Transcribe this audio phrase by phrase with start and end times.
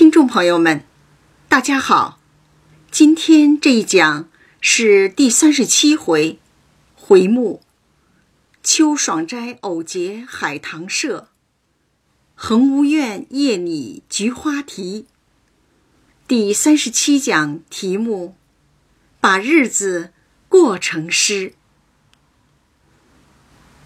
[0.00, 0.82] 听众朋友们，
[1.46, 2.18] 大家好。
[2.90, 6.38] 今天这一讲是第三十七回，
[6.94, 7.60] 回目
[8.64, 11.28] “秋爽斋偶结海棠社，
[12.34, 15.04] 恒无怨夜拟菊花题”。
[16.26, 18.34] 第三十七讲题目：
[19.20, 20.14] 把日子
[20.48, 21.52] 过成诗。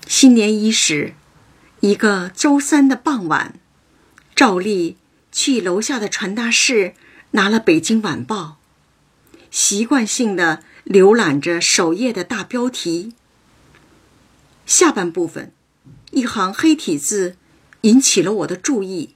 [0.06, 1.14] 新年伊始，
[1.81, 3.58] 一个周三的傍晚，
[4.36, 4.96] 照例
[5.34, 6.94] 去楼下的传达室
[7.32, 8.58] 拿了《北京晚报》。
[9.50, 13.14] 习惯性的浏览着首页的大标题。
[14.64, 15.52] 下半部分，
[16.12, 17.36] 一行黑体字
[17.80, 19.14] 引起了我的注意：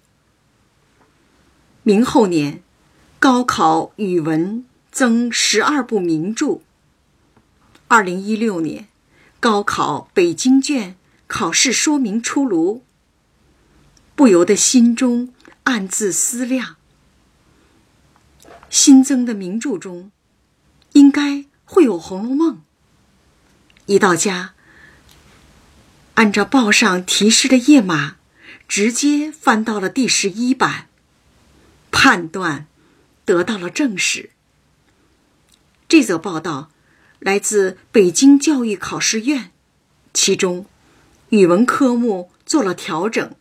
[1.84, 2.62] 明后年
[3.20, 6.60] 高考语文增十二部名著。
[7.86, 8.88] 二零一六年
[9.38, 10.96] 高考北京卷
[11.28, 12.82] 考试说明出炉，
[14.16, 15.32] 不由得心中
[15.68, 16.76] 暗自思量：
[18.70, 20.10] 新增的名著中。
[20.92, 22.54] 应该会有《红楼梦》。
[23.84, 24.54] 一到家，
[26.14, 28.16] 按照报上提示的页码，
[28.66, 30.88] 直接翻到了第十一版，
[31.90, 32.66] 判断
[33.26, 34.30] 得到了证实。
[35.86, 36.70] 这则报道
[37.18, 39.52] 来自北京教育考试院，
[40.14, 40.64] 其中
[41.28, 43.36] 语文科目做了调整，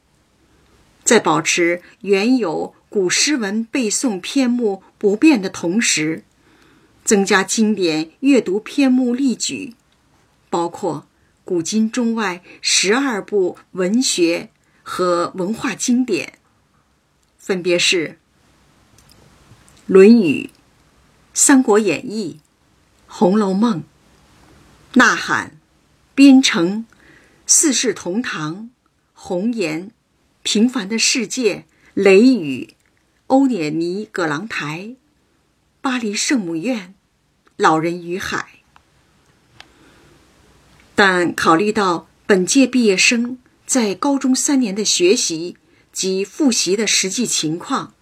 [1.08, 6.26] 在保持原有古诗文背诵篇目不变的同时。
[7.06, 9.74] 增加经典阅读篇目例举，
[10.50, 11.08] 包括
[11.46, 14.50] 古今中外十二部文学
[14.84, 16.34] 和文化经典，
[17.38, 18.10] 分别是
[19.86, 20.44] 《论语》
[21.34, 22.34] 《三国演义》
[23.08, 23.76] 《红楼梦》
[25.00, 25.48] 《呐喊》
[26.14, 26.70] 《边城》
[27.46, 28.56] 《四世同堂》
[29.14, 29.84] 《红颜》
[30.50, 31.56] 《平凡的世界》
[31.94, 32.64] 《雷雨》
[33.28, 34.80] 《欧涅尼葛朗台》
[35.82, 36.96] 《巴黎圣母院》。
[37.58, 38.62] 老人与海，
[40.96, 45.58] 但考虑到本届毕业生在高中三年的学习
[45.92, 47.94] 及复习的实际情况，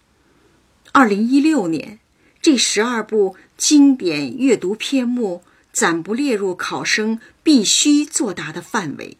[0.91, 1.97] 二零一六年
[2.39, 9.17] 这十二部经典阅读篇目暂不列入考生必须作答的范围。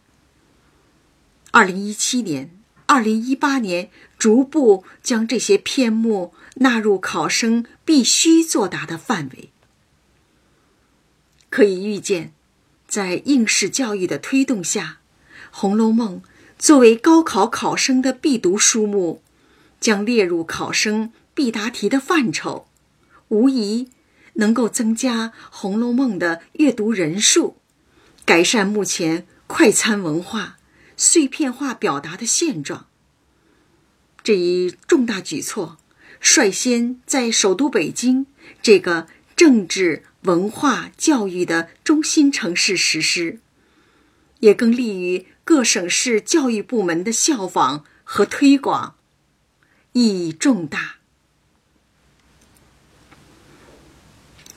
[1.49, 2.51] 二零一七年、
[2.87, 9.49] 二零一八年逐步将这些篇目纳入考生必须作答的范围。
[11.49, 12.33] 可以预见，
[12.87, 14.99] 在应试教育的推动下，
[15.51, 16.21] 《红楼梦》
[16.59, 19.21] 作为高考考生的必读书目，
[19.79, 22.67] 将列入考生必答题的范畴，
[23.29, 23.89] 无疑
[24.33, 27.55] 能够增加《红楼梦》的阅读人数，
[28.25, 30.57] 改善目前快餐文化、
[30.97, 32.87] 碎片化表达的现状。
[34.23, 35.77] 这一重大举措，
[36.19, 38.25] 率先在首都北京
[38.61, 40.03] 这个政治。
[40.25, 43.39] 文化教育的中心城市实施，
[44.39, 48.95] 也更利于各省市教育部门的效仿和推广，
[49.91, 50.95] 意义重大。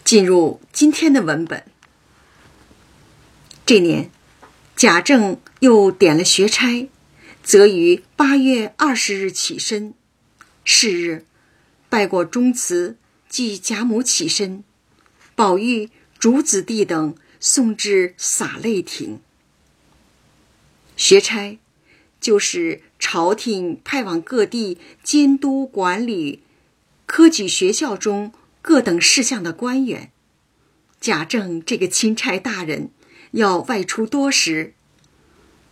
[0.03, 1.67] 进入今天的文本。
[3.67, 4.11] 这年，
[4.79, 6.89] 贾政又点了学差，
[7.43, 9.93] 则于八月二十日起身，
[10.63, 11.27] 是日
[11.89, 12.97] 拜过宗祠，
[13.29, 14.63] 即贾母起身。
[15.35, 15.91] 宝玉、
[16.21, 19.19] 主子弟等送至洒泪亭。
[20.97, 21.59] 学差，
[22.21, 26.45] 就是朝廷派往各地监督管理
[27.05, 30.13] 科举学校中各等事项的官员。
[31.01, 32.91] 贾政这个钦差大人
[33.33, 34.75] 要外出多时，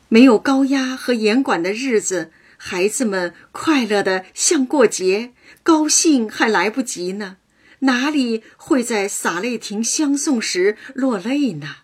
[0.09, 7.39] 没有高压和严管的日子，孩子们快乐的像过节，高兴还来不及呢。
[7.81, 11.77] 哪里会在洒泪亭相送时落泪呢？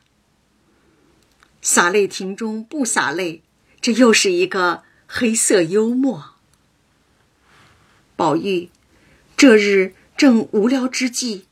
[1.61, 3.43] 洒泪亭中不洒泪，
[3.81, 6.31] 这又是一个黑色幽默。
[8.17, 8.71] 宝玉
[9.37, 11.47] 这日正无聊之际，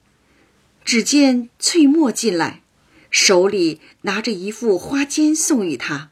[0.85, 2.63] 只见翠墨进来，
[3.11, 6.11] 手里拿着一副花笺送与他。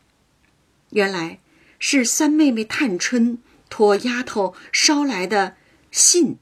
[0.90, 1.40] 原来
[1.78, 3.38] 是三妹妹探春
[3.70, 5.56] 托丫头捎来的
[5.90, 6.38] 信，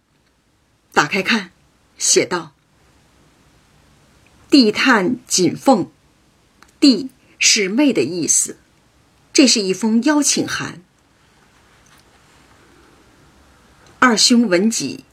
[0.93, 1.51] 打开看。
[1.99, 2.55] 写道
[4.51, 5.91] ：“地探锦凤，
[6.79, 7.09] 地
[7.39, 8.59] 是妹的意思。
[9.33, 10.83] 这是一封邀请函。
[13.99, 15.05] 二兄闻己，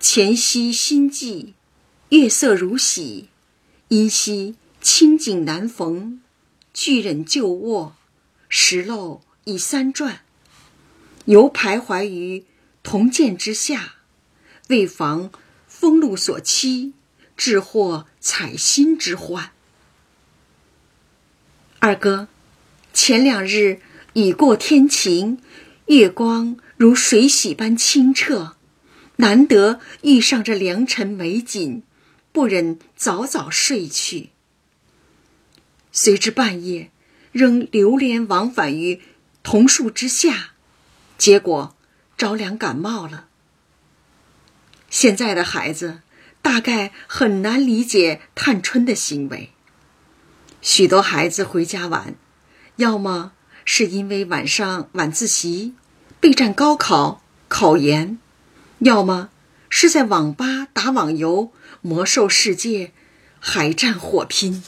[0.00, 1.54] 前夕心悸，
[2.10, 3.30] 月色如洗，
[3.88, 6.20] 因夕清景难逢，
[6.74, 7.94] 巨忍旧卧，
[8.48, 10.22] 石漏已三转，
[11.26, 12.44] 犹徘徊于
[12.82, 13.94] 铜鉴之下，
[14.68, 15.30] 为防
[15.68, 16.94] 风露所欺，
[17.36, 19.52] 致祸采薪之患。
[21.78, 22.26] 二哥，
[22.92, 23.80] 前两日
[24.14, 25.40] 雨过天晴，
[25.86, 28.56] 月光如水洗般清澈，
[29.16, 31.84] 难得遇上这良辰美景，
[32.32, 34.30] 不忍早早睡去。
[35.92, 36.90] 随之半夜
[37.30, 39.00] 仍流连往返于
[39.42, 40.52] 桐树之下，
[41.18, 41.76] 结果
[42.16, 43.26] 着凉感冒了。
[44.88, 46.00] 现在的孩子
[46.40, 49.50] 大概很难理解探春的行为。
[50.60, 52.14] 许多孩子回家晚，
[52.76, 53.32] 要么
[53.64, 55.74] 是因为晚上晚自习、
[56.20, 58.18] 备战高考、考研，
[58.78, 59.30] 要么
[59.68, 62.92] 是在网吧打网游、魔兽世界、
[63.40, 64.62] 海战火拼。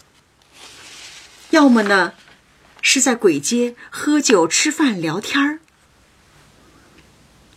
[1.55, 2.15] 要么呢，
[2.83, 5.61] 是在鬼街喝酒、吃饭、聊天儿。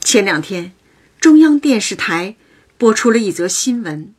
[0.01, 0.73] 前两天，
[1.19, 2.35] 中央电视台
[2.77, 4.13] 播出了一则新闻：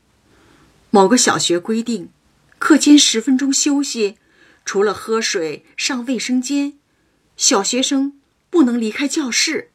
[0.91, 2.11] 某个小学规定，
[2.59, 4.17] 课间十分钟休息，
[4.65, 6.77] 除了喝水、上卫生间，
[7.37, 8.19] 小学生
[8.51, 9.71] 不能离开教室。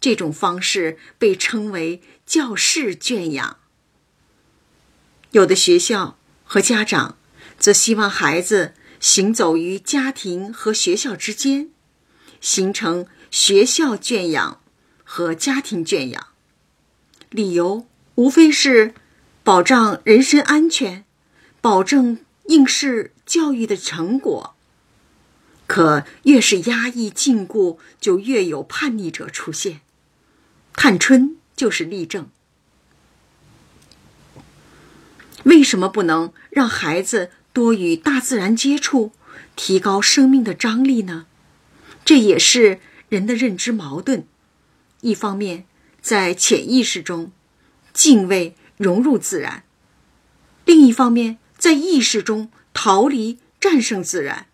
[0.00, 3.58] 这种方式被称为“教室圈养”。
[5.30, 7.16] 有的学校和家长
[7.56, 8.74] 则希望孩子。
[9.00, 11.70] 行走于家庭和学校之间，
[12.40, 14.60] 形成学校圈养
[15.04, 16.28] 和家庭圈养。
[17.30, 18.94] 理由无非是
[19.42, 21.04] 保障人身安全，
[21.60, 24.54] 保证应试教育的成果。
[25.66, 29.80] 可越是压抑禁锢，就越有叛逆者出现。
[30.74, 32.30] 探春就是例证。
[35.42, 37.30] 为什么不能让孩子？
[37.56, 39.12] 多与大自然接触，
[39.56, 41.24] 提高生命的张力呢？
[42.04, 44.26] 这也是人的认知矛盾。
[45.00, 45.64] 一方面，
[46.02, 47.32] 在潜意识中
[47.94, 49.62] 敬畏融入自然；
[50.66, 54.48] 另一方面，在意识中逃离战胜自然。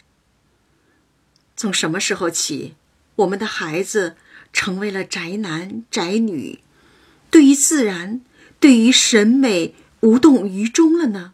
[1.57, 2.77] 从什么时候起，
[3.17, 4.15] 我们的孩子
[4.53, 6.61] 成为了宅男宅女，
[7.33, 8.21] 对于自然、
[8.61, 11.33] 对于审美无动于衷了呢？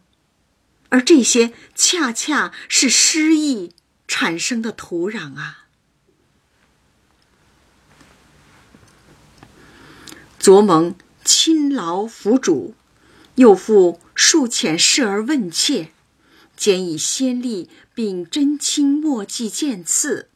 [0.89, 3.73] 而这些恰恰是诗意
[4.07, 5.67] 产生的土壤啊！
[10.39, 12.73] 昨蒙亲劳辅主，
[13.35, 15.91] 又复数遣侍儿问切，
[16.57, 20.29] 兼以先例，并真卿墨迹见次，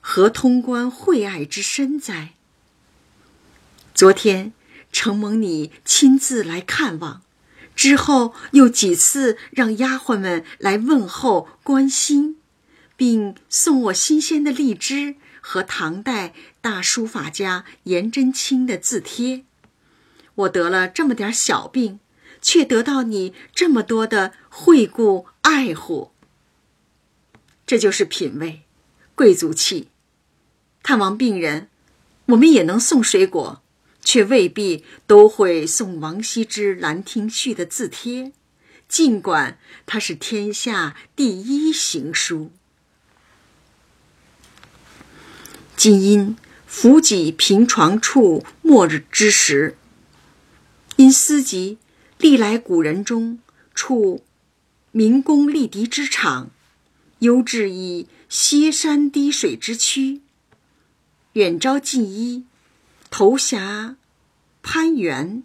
[0.00, 2.34] 何通关惠爱之深哉？
[3.92, 4.54] 昨天
[4.90, 7.25] 承蒙你亲自来看望。
[7.76, 12.38] 之后又几次让丫鬟们来问候关心，
[12.96, 19.44] 并送我新鲜的荔枝和唐代大书法家颜真卿的字帖。
[20.34, 22.00] 我得了这么点小病，
[22.40, 26.12] 却得到你这么多的惠顾爱护。
[27.66, 28.62] 这就是品味，
[29.14, 29.88] 贵族气。
[30.82, 31.68] 探望病人，
[32.26, 33.62] 我们也能送水果。
[34.06, 38.30] 却未必都会送王羲之《兰亭序》的字帖，
[38.88, 42.52] 尽管它是天下第一行书。
[45.76, 46.36] 今因
[46.68, 49.76] 伏己平床处末日之时，
[50.94, 51.78] 因思及
[52.18, 53.40] 历来古人中
[53.74, 54.24] 处
[54.92, 56.52] 民工立敌之场，
[57.18, 60.20] 犹至以歇山滴水之区，
[61.32, 62.44] 远招近依。
[63.10, 63.96] 投辖
[64.62, 65.42] 攀援，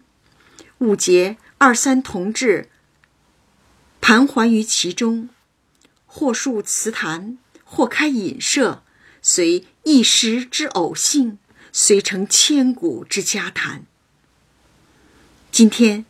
[0.78, 2.68] 五节二三同志
[4.00, 5.28] 盘桓于其中，
[6.06, 8.82] 或述词坛，或开隐社，
[9.22, 11.38] 随一时之偶兴，
[11.72, 13.86] 遂成千古之家谈。
[15.50, 16.04] 今天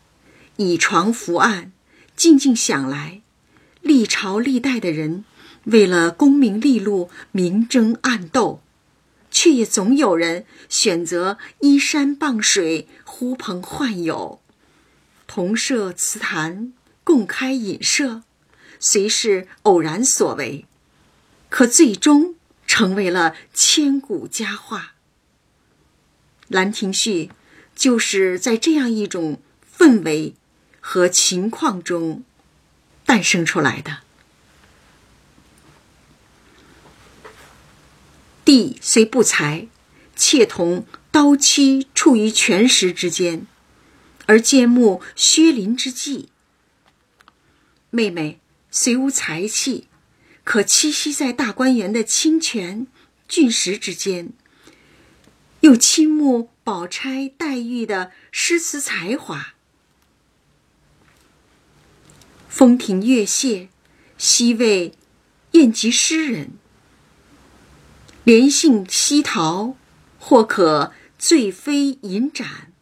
[0.56, 1.70] 倚床伏案，
[2.16, 3.20] 静静想来，
[3.82, 5.24] 历朝历代的人
[5.64, 8.61] 为了功名利禄，明争暗斗。
[9.32, 14.40] 却也总有人选择依山傍水、呼朋唤友，
[15.26, 16.72] 同设祠坛，
[17.02, 18.22] 共开隐社，
[18.78, 20.66] 虽是偶然所为，
[21.48, 22.36] 可最终
[22.66, 24.94] 成为了千古佳话。
[26.54, 27.24] 《兰亭序》
[27.74, 29.40] 就是在这样一种
[29.76, 30.34] 氛围
[30.80, 32.22] 和情况中
[33.06, 34.00] 诞生出来的。
[38.52, 39.66] 地虽不才，
[40.14, 43.46] 妾同刀妻处于权石之间，
[44.26, 46.28] 而见慕薛林之际。
[47.88, 48.40] 妹妹
[48.70, 49.88] 虽无才气，
[50.44, 52.86] 可栖息在大观园的清泉
[53.26, 54.34] 峻石之间，
[55.60, 59.54] 又倾慕宝钗、黛玉的诗词才华。
[62.50, 63.68] 风亭月榭，
[64.18, 64.92] 西为
[65.52, 66.50] 宴集诗人。
[68.24, 69.74] 莲杏溪桃，
[70.16, 72.72] 或可醉飞银盏。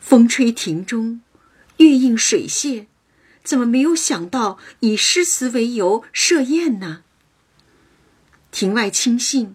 [0.00, 1.20] 风吹亭中，
[1.76, 2.86] 月映水榭，
[3.44, 7.04] 怎么没有想到以诗词为由设宴呢？
[8.50, 9.54] 庭外青杏，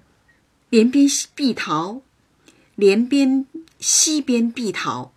[0.70, 1.06] 莲边
[1.36, 2.02] 碧桃，
[2.76, 3.46] 莲边
[3.78, 5.14] 溪边碧桃。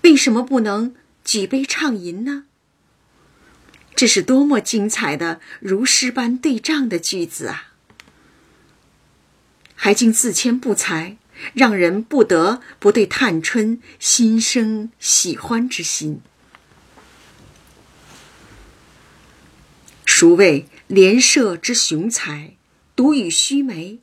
[0.00, 0.94] 为什么不能？
[1.22, 2.46] 举杯畅饮呢？
[3.96, 7.72] 这是多么精彩的如诗般对仗的句子啊！
[9.74, 11.16] 还竟自谦不才，
[11.52, 16.20] 让人不得不对探春心生喜欢之心。
[20.04, 22.56] 孰谓连社之雄才，
[22.96, 23.98] 独与须眉，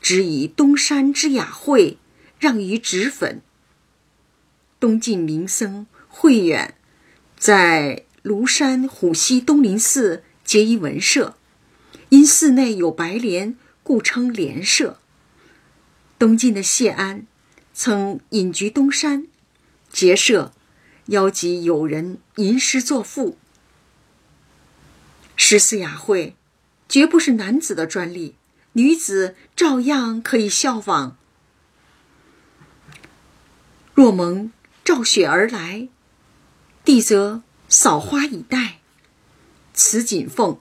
[0.00, 1.98] 只以东山之雅惠，
[2.38, 3.42] 让于脂粉。
[4.78, 5.86] 东晋名僧。
[6.14, 6.74] 慧远
[7.38, 11.36] 在庐山虎溪东林寺结一文社，
[12.10, 15.00] 因寺内有白莲，故称莲社。
[16.18, 17.26] 东晋的谢安
[17.74, 19.26] 曾隐居东山
[19.90, 20.52] 结社，
[21.06, 23.36] 邀集友人吟诗作赋。
[25.36, 26.36] 诗词雅会
[26.88, 28.36] 绝不是男子的专利，
[28.74, 31.16] 女子照样可以效仿。
[33.94, 34.52] 若蒙
[34.84, 35.88] 照雪而来。
[36.84, 38.80] 弟则扫花以待，
[39.72, 40.58] 此锦凤。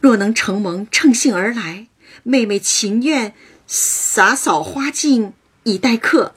[0.00, 1.86] 若能承蒙乘兴而来，
[2.24, 3.32] 妹妹情愿
[3.64, 6.34] 洒扫花径以待客。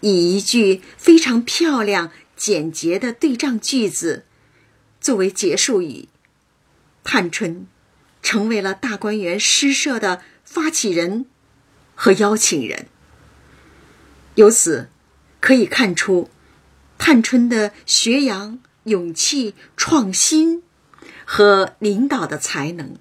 [0.00, 4.24] 以一句非常漂亮、简洁的对仗句子
[4.98, 6.08] 作为结束语，
[7.04, 7.66] 探春
[8.22, 11.26] 成为了大观园诗社的发起人
[11.94, 12.86] 和邀请人。
[14.36, 14.88] 由此
[15.38, 16.30] 可以看出。
[17.06, 20.62] 探春的学养、勇气、创新
[21.26, 22.96] 和领导的才能，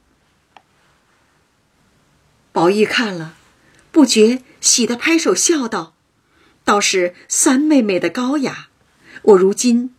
[2.52, 3.38] 宝玉看了，
[3.94, 5.96] 不觉喜得拍手笑道
[6.66, 8.68] ：“倒是三妹妹的高雅，
[9.22, 9.96] 我如今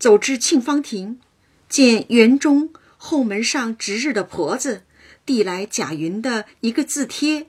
[0.00, 1.20] 走至沁芳亭，
[1.68, 4.84] 见园中后门上值日的婆子
[5.26, 7.48] 递来贾云的一个字帖，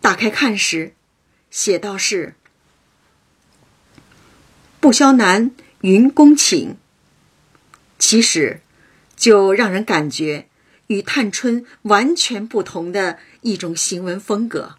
[0.00, 0.94] 打开看时。
[1.52, 2.34] 写道是
[4.80, 6.76] ：“不消南云公请。”
[8.00, 8.62] 其实，
[9.14, 10.48] 就让人感觉
[10.86, 14.76] 与探春完全不同的一种行文风格。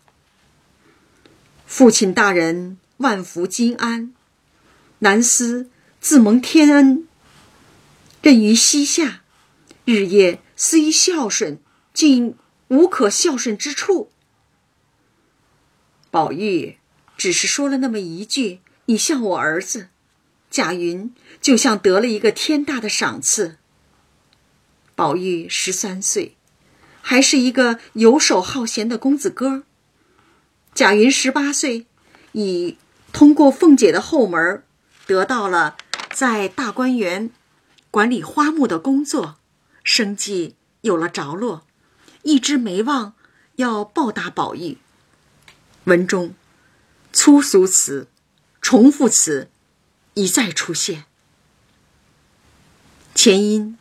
[1.66, 4.14] 父亲大人万福金安，
[5.00, 5.70] 南思
[6.02, 7.08] 自蒙天恩，
[8.22, 9.22] 任于西夏，
[9.86, 11.60] 日夜思于孝顺，
[11.94, 12.36] 竟
[12.70, 14.10] 无可孝顺之处。
[16.14, 16.78] 宝玉
[17.18, 19.88] 只是说了那么一句：“你像我儿子。”
[20.52, 23.58] 贾云就像得了一个天大的赏赐。
[24.94, 26.38] 宝玉十三岁，
[27.02, 29.64] 还是一个游手好闲的公子哥。
[30.76, 31.88] 贾云十八岁，
[32.34, 32.78] 已
[33.12, 34.62] 通过凤姐的后门，
[35.08, 35.78] 得到了
[36.12, 37.32] 在大观园
[37.90, 39.38] 管理花木的工作，
[39.84, 41.66] 生计有了着落，
[42.22, 43.16] 一直没忘
[43.56, 44.78] 要报答宝玉。
[45.86, 46.34] 文中，
[47.12, 48.08] 粗俗词、
[48.62, 49.50] 重复词
[50.14, 51.06] 一再出现。
[53.14, 53.78] 前因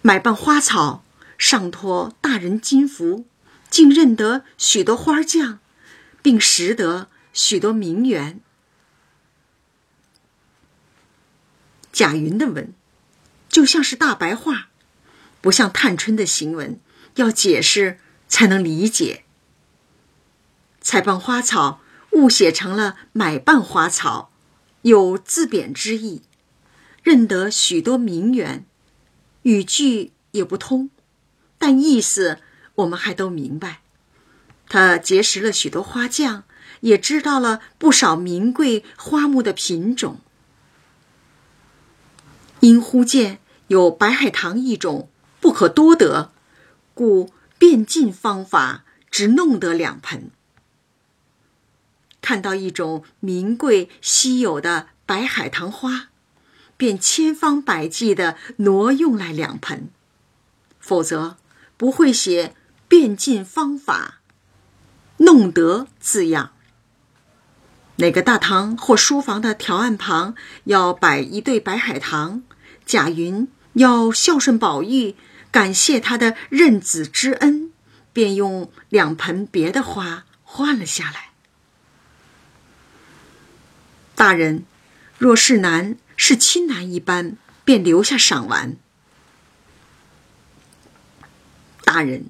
[0.00, 1.04] 买办花草，
[1.36, 3.26] 上托大人金福，
[3.68, 5.60] 竟认得许多花匠，
[6.22, 8.40] 并识得许多名媛。
[11.92, 12.72] 贾云的文
[13.48, 14.68] 就像是大白话，
[15.40, 16.80] 不像探春的行文，
[17.16, 19.24] 要解释才能理解。
[20.88, 24.30] 采办花草误写成了买办花草，
[24.80, 26.22] 有自贬之意。
[27.02, 28.64] 认得许多名媛，
[29.42, 30.88] 语句也不通，
[31.58, 32.38] 但意思
[32.76, 33.82] 我们还都明白。
[34.66, 36.44] 他结识了许多花匠，
[36.80, 40.20] 也知道了不少名贵花木的品种。
[42.60, 46.32] 因忽见有白海棠一种不可多得，
[46.94, 50.30] 故变尽方法，只弄得两盆。
[52.28, 56.08] 看到一种名贵稀有的白海棠花，
[56.76, 59.88] 便千方百计的挪用来两盆，
[60.78, 61.38] 否则
[61.78, 62.54] 不会写
[62.86, 64.16] “变尽方法
[65.16, 66.52] 弄得”字样。
[67.96, 72.42] 哪个大堂或书房的条案旁要摆一对白海棠，
[72.84, 75.16] 贾云要孝顺宝玉，
[75.50, 77.72] 感谢他的认子之恩，
[78.12, 81.27] 便用两盆别的花换了下来。
[84.18, 84.64] 大人，
[85.16, 88.76] 若是男是亲男一般，便留下赏玩。
[91.84, 92.24] 大人，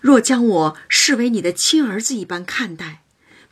[0.00, 3.02] 若将我视为你的亲儿子一般看待，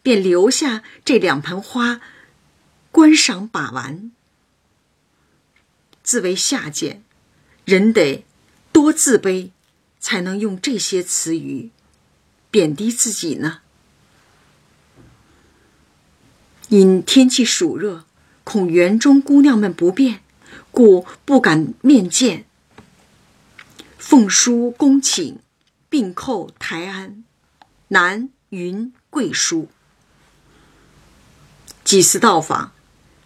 [0.05, 2.01] 便留下这两盆花，
[2.93, 4.13] 观赏把玩。
[6.05, 7.03] 自为下贱，
[7.65, 8.25] 人得
[8.71, 9.51] 多自卑，
[9.99, 11.73] 才能用这些词语
[12.53, 13.63] 贬低自己呢。
[16.69, 18.05] 因天气暑热，
[18.43, 20.21] 恐园中姑娘们不便，
[20.71, 22.47] 故不敢面见。
[23.99, 25.39] 奉书恭请，
[25.89, 27.25] 并叩台安，
[27.89, 29.69] 南云贵书。
[31.85, 32.73] 几次到访，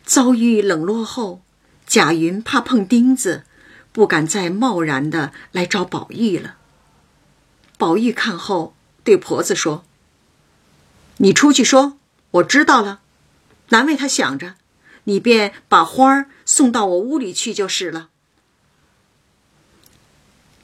[0.04, 1.40] 遭遇冷落后，
[1.86, 3.44] 贾云怕碰钉子，
[3.92, 6.56] 不敢再贸然的来找宝玉了。
[7.76, 9.84] 宝玉看后，对婆子说
[11.18, 11.96] ：“你出去说，
[12.32, 13.00] 我知道了。”
[13.68, 14.54] 难为他想着，
[15.04, 18.10] 你便把花儿送到我屋里去就是了。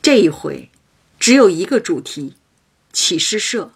[0.00, 0.70] 这一回，
[1.18, 2.37] 只有一个主题：
[2.92, 3.73] 起诗社。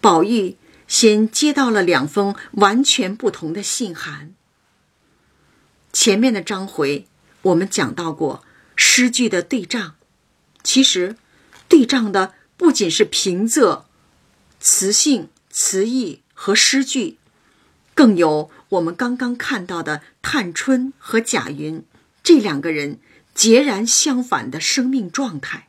[0.00, 0.56] 宝玉
[0.86, 4.34] 先接到了两封完全不同的信函。
[5.92, 7.06] 前面的章回
[7.42, 8.44] 我们讲到过
[8.76, 9.94] 诗句的对仗，
[10.62, 11.16] 其实
[11.68, 13.84] 对仗的不仅是平仄、
[14.60, 17.18] 词性、词意和诗句。
[17.96, 21.82] 更有我们刚刚看到的探春和贾云
[22.22, 23.00] 这两个人
[23.34, 25.68] 截然相反的生命状态。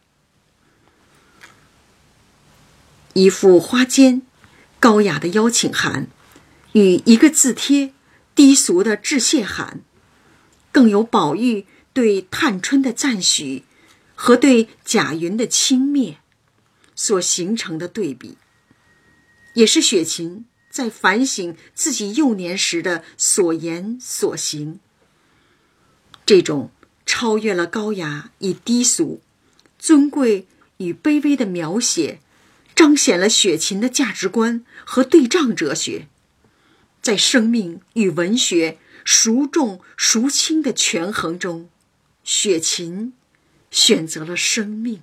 [3.13, 4.23] 一副花笺，
[4.79, 6.07] 高雅的邀请函，
[6.73, 7.93] 与一个字帖，
[8.35, 9.79] 低俗的致谢函，
[10.73, 13.63] 更有宝玉对探春的赞许
[14.15, 16.17] 和对贾云的轻蔑，
[16.93, 18.37] 所形成的对比，
[19.53, 20.45] 也是雪琴。
[20.77, 24.79] 在反省自己幼年时的所言所行，
[26.23, 26.69] 这种
[27.03, 29.19] 超越了高雅与低俗、
[29.79, 30.45] 尊贵
[30.77, 32.19] 与卑微的描写，
[32.75, 36.07] 彰显了雪琴的价值观和对仗哲学。
[37.01, 41.71] 在生命与文学孰重孰轻的权衡中，
[42.23, 43.13] 雪琴
[43.71, 45.01] 选择了生命，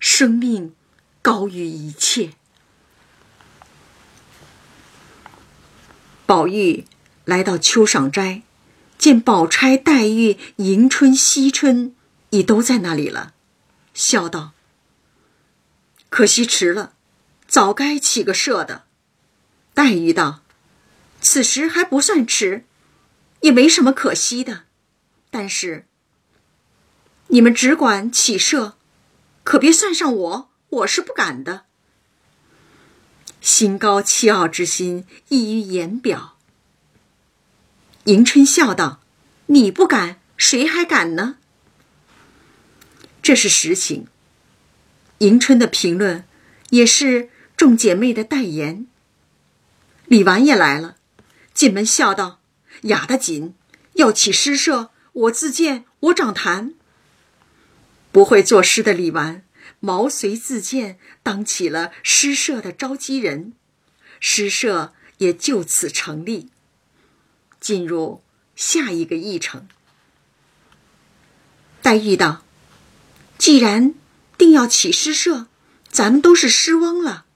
[0.00, 0.74] 生命
[1.22, 2.32] 高于一切。
[6.26, 6.84] 宝玉
[7.24, 8.42] 来到秋赏斋，
[8.96, 11.94] 见宝钗、黛玉、迎春、惜春
[12.30, 13.34] 已都在那里了，
[13.92, 14.52] 笑道
[16.08, 16.94] ：“可惜迟了，
[17.46, 18.84] 早该起个社的。”
[19.74, 20.42] 黛玉道
[21.20, 22.64] ：“此时还不算迟，
[23.40, 24.62] 也没什么可惜的。
[25.30, 25.86] 但是
[27.28, 28.76] 你们只管起社，
[29.42, 31.64] 可别算上我，我是不敢的。”
[33.42, 36.38] 心高气傲之心溢于言表。
[38.04, 39.00] 迎春笑道
[39.46, 41.36] ：“你不敢，谁还敢呢？”
[43.20, 44.06] 这是实情。
[45.18, 46.24] 迎春的评论，
[46.70, 48.86] 也是众姐妹的代言。
[50.06, 50.96] 李纨也来了，
[51.52, 52.40] 进门笑道
[52.82, 53.54] ：“雅得紧，
[53.94, 56.74] 要起诗社，我自荐，我掌坛。”
[58.12, 59.42] 不会作诗的李纨。
[59.84, 63.52] 毛遂自荐，当起了诗社的召集人，
[64.20, 66.50] 诗社也就此成立。
[67.58, 68.22] 进入
[68.54, 69.66] 下一个议程。
[71.82, 72.44] 黛玉道
[73.38, 73.94] ：“既然
[74.38, 75.48] 定要起诗社，
[75.90, 77.26] 咱们都是诗翁了，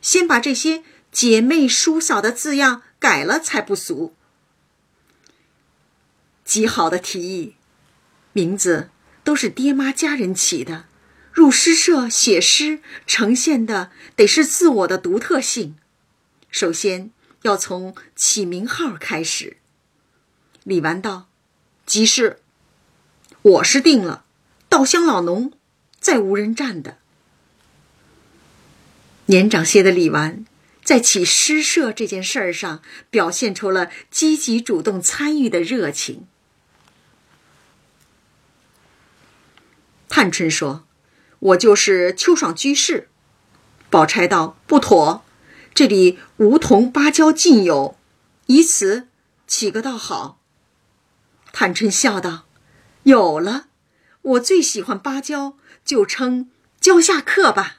[0.00, 4.14] 先把这些姐妹叔嫂的字样改了才不俗。”
[6.46, 7.56] 极好的提议，
[8.32, 8.90] 名字
[9.24, 10.86] 都是爹妈家人起的。
[11.40, 15.74] 入诗社写诗，呈现的得是自我的独特性。
[16.50, 19.56] 首先要从起名号开始。
[20.64, 21.30] 李纨道
[21.86, 22.40] ：“即是，
[23.40, 24.26] 我是定了，
[24.68, 25.54] 稻香老农，
[25.98, 26.98] 再无人占的。”
[29.24, 30.44] 年长些的李纨，
[30.84, 36.26] 在起诗社这件事儿上，表现出了积极主动参与的热情。
[40.10, 40.84] 探春说。
[41.40, 43.08] 我就是秋爽居士，
[43.88, 45.24] 宝钗道不妥，
[45.74, 47.96] 这里梧桐芭蕉尽有，
[48.46, 49.08] 以此
[49.46, 50.38] 起个倒好。
[51.52, 52.44] 探春笑道
[53.04, 53.68] ：“有了，
[54.22, 57.78] 我最喜欢芭蕉，就称蕉下客吧。”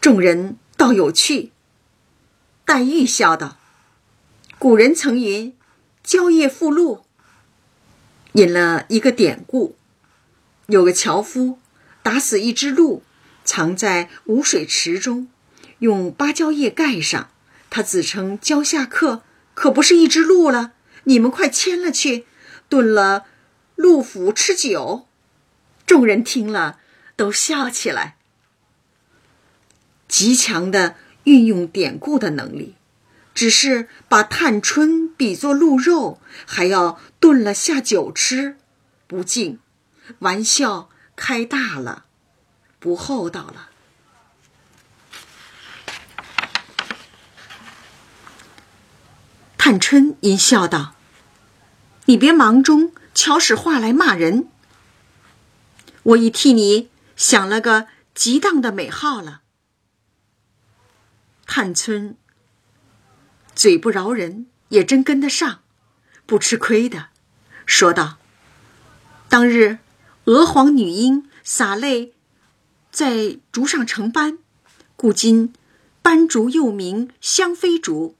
[0.00, 1.52] 众人倒有趣。
[2.66, 3.56] 黛玉笑道
[4.58, 5.56] ：“古人曾云
[6.04, 7.06] ‘蕉叶附露’，
[8.34, 9.76] 引了一个典故。”
[10.68, 11.58] 有个樵夫
[12.02, 13.02] 打死一只鹿，
[13.44, 15.28] 藏在无水池中，
[15.80, 17.30] 用芭蕉叶盖上。
[17.68, 19.22] 他自称蕉下客，
[19.54, 20.72] 可不是一只鹿了。
[21.04, 22.26] 你们快牵了去，
[22.68, 23.26] 炖了
[23.76, 25.06] 鹿脯吃酒。
[25.86, 26.78] 众人听了
[27.16, 28.16] 都笑起来。
[30.08, 32.74] 极强的运用典故的能力，
[33.34, 38.56] 只是把探春比作鹿肉，还要炖了下酒吃，
[39.06, 39.60] 不敬。
[40.18, 42.06] 玩笑开大了，
[42.78, 43.68] 不厚道了。
[49.58, 50.94] 探春因笑道
[52.06, 54.48] ：“你别忙中巧使话来骂人，
[56.04, 59.42] 我已替你想了个极当的美号了。”
[61.46, 62.16] 探春
[63.54, 65.60] 嘴不饶人，也真跟得上，
[66.24, 67.08] 不吃亏的，
[67.66, 68.16] 说道
[69.28, 69.80] ：“当日。”
[70.30, 72.12] 娥皇女英洒泪，
[72.92, 74.38] 在竹上成斑，
[74.94, 75.52] 故今
[76.02, 78.14] 斑竹又名香妃竹。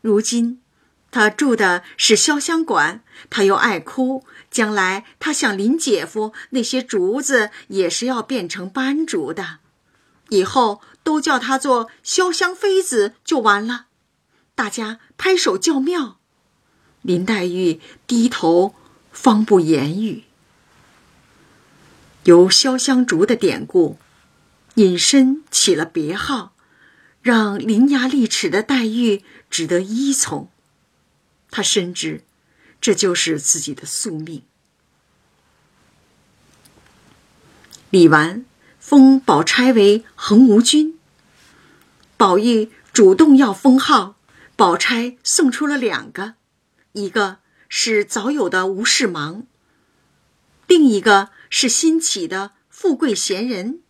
[0.00, 0.62] 如今
[1.10, 9.58] 她住的是潇湘馆，她又爱哭，将来她想林姐夫那些竹子也是要变成斑竹的，
[10.30, 13.88] 以后都叫她做潇湘妃子就完了。
[14.54, 16.16] 大家拍手叫妙。
[17.02, 18.74] 林黛玉低头，
[19.12, 20.24] 方不言语。
[22.30, 23.98] 由潇湘竹的典故，
[24.76, 26.52] 引申起了别号，
[27.22, 30.48] 让伶牙俐齿的黛玉只得依从。
[31.50, 32.22] 她深知，
[32.80, 34.44] 这就是自己的宿命。
[37.90, 38.44] 李纨
[38.78, 40.96] 封宝钗为恒芜君，
[42.16, 44.14] 宝玉主动要封号，
[44.54, 46.34] 宝钗送出了两个，
[46.92, 47.38] 一个
[47.68, 49.44] 是早有的吴世芒，
[50.68, 51.30] 另一个。
[51.50, 53.82] 是新起的富贵闲人，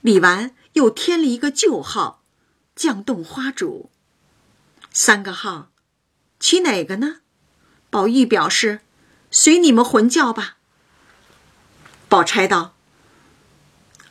[0.00, 2.24] 李纨又添了一个旧号
[2.74, 3.90] “绛洞花主”。
[4.90, 5.70] 三个号，
[6.40, 7.20] 取哪个呢？
[7.90, 8.80] 宝玉表示
[9.30, 10.56] ：“随你们混叫吧。”
[12.08, 12.74] 宝钗道：“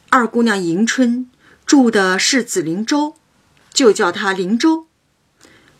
[0.10, 1.30] 二姑娘迎春
[1.66, 3.16] 住的是紫菱洲，
[3.74, 4.88] 就叫她菱洲；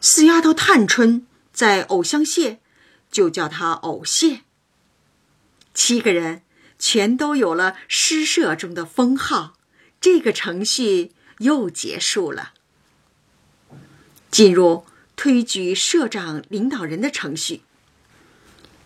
[0.02, 2.58] 四丫头探春在藕香榭，
[3.12, 4.42] 就叫她藕榭。
[5.76, 6.42] 七个人。”
[6.82, 9.54] 全都有了诗社中的封号，
[10.02, 12.54] 这个程序又结束了。
[14.32, 17.62] 进入推举社长领导人的程序。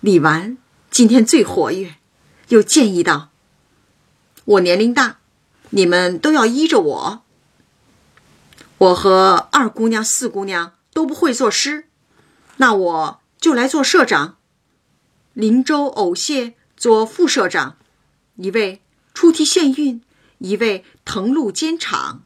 [0.02, 0.58] 李纨
[0.92, 1.96] 今天最活跃，
[2.50, 3.30] 又建议道
[4.44, 5.20] ：“我年龄大，
[5.70, 7.24] 你们都要依着我。
[8.78, 11.88] 我和二姑娘、四姑娘都不会作诗，
[12.58, 14.38] 那我就来做社长。
[15.32, 17.78] 林州藕谢做副社长。”
[18.36, 18.82] 一位
[19.14, 20.02] 出题献韵，
[20.40, 22.24] 一位誊录监场。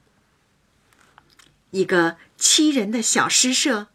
[1.72, 3.88] 一个七人的小诗社，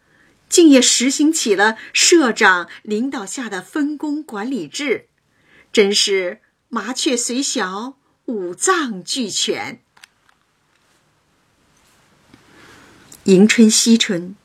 [0.47, 5.07] 竟也实行起了社长领导下的分工管理制，
[5.73, 9.81] 真是麻雀虽小，五脏俱全。
[13.25, 14.35] 迎春、惜春，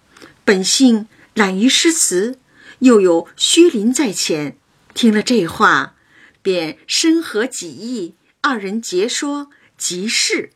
[0.45, 2.41] 本性懒于诗词，
[2.81, 4.57] 又有薛林在前，
[4.93, 5.95] 听了这话。
[6.43, 10.53] 便深合己意，二人结说即事。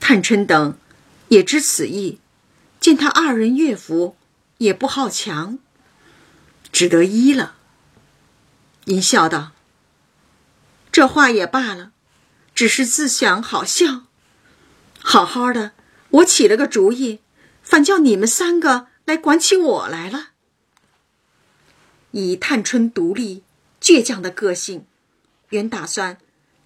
[0.00, 0.76] 探春等
[1.28, 2.20] 也知此意，
[2.80, 4.16] 见他二人乐府
[4.58, 5.58] 也不好强，
[6.72, 7.56] 只得依了。
[8.86, 9.52] 因笑道
[10.90, 11.92] ：“这话也罢了，
[12.54, 14.06] 只是自想好笑。
[15.00, 15.72] 好好的，
[16.10, 17.20] 我起了个主意，
[17.62, 20.30] 反叫你们三个来管起我来了。”
[22.12, 23.42] 以探春独立、
[23.80, 24.86] 倔强的个性，
[25.50, 26.18] 原打算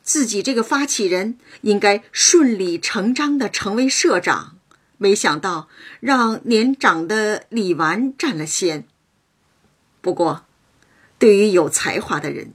[0.03, 4.59] 自己这个发起人应该顺理成章的成为社长，
[4.99, 5.69] 没想到
[6.01, 8.87] 让年长的李纨占了先。
[10.01, 10.45] 不过，
[11.19, 12.53] 对于有才华的人，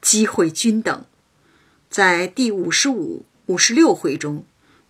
[0.00, 1.04] 机会均等。
[1.90, 4.44] 在第五十五、五十六回中，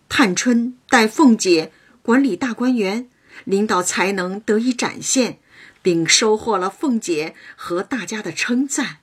[0.07, 3.09] 探春带凤姐管理大观园，
[3.43, 5.39] 领导才能得以展现。
[5.87, 8.97] 并收获了凤姐和大家的称赞，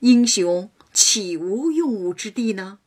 [0.00, 2.80] 英雄岂无用武之地呢？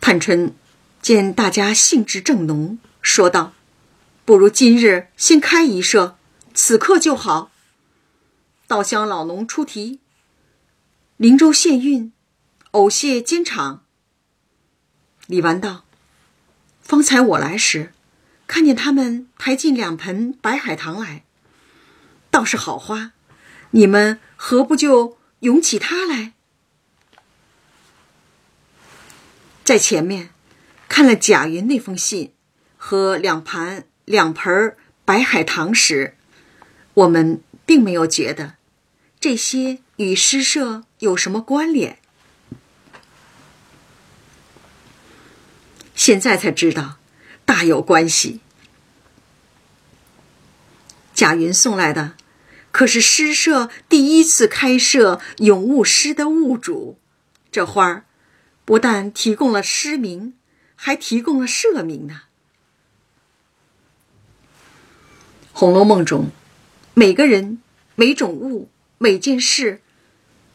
[0.00, 0.54] 探春
[1.02, 3.52] 见大家兴致正浓，说道
[4.24, 6.16] ：“不如今日先开一社，
[6.54, 7.50] 此刻就好。
[8.68, 9.98] 稻香老农出题，
[11.16, 12.12] 灵州县运，
[12.70, 13.82] 藕蟹监场。”
[15.26, 15.84] 李纨道
[16.80, 17.92] ：“方才我来时。”
[18.46, 21.24] 看见他们抬进两盆白海棠来，
[22.30, 23.12] 倒是好花，
[23.72, 26.32] 你们何不就涌起它来？
[29.64, 30.30] 在前面
[30.88, 32.32] 看了贾云那封信
[32.76, 36.16] 和两盘两盆白海棠时，
[36.94, 38.54] 我们并没有觉得
[39.18, 41.98] 这些与诗社有什么关联。
[45.96, 46.98] 现在才知道，
[47.46, 48.40] 大有关系。
[51.14, 52.14] 贾云送来的，
[52.70, 56.98] 可是诗社第一次开设咏物诗的物主。
[57.50, 58.04] 这花儿
[58.66, 60.34] 不但提供了诗名，
[60.74, 62.22] 还提供了社名呢。
[65.58, 66.30] 《红楼梦》中，
[66.92, 67.62] 每个人、
[67.94, 69.80] 每种物、每件事，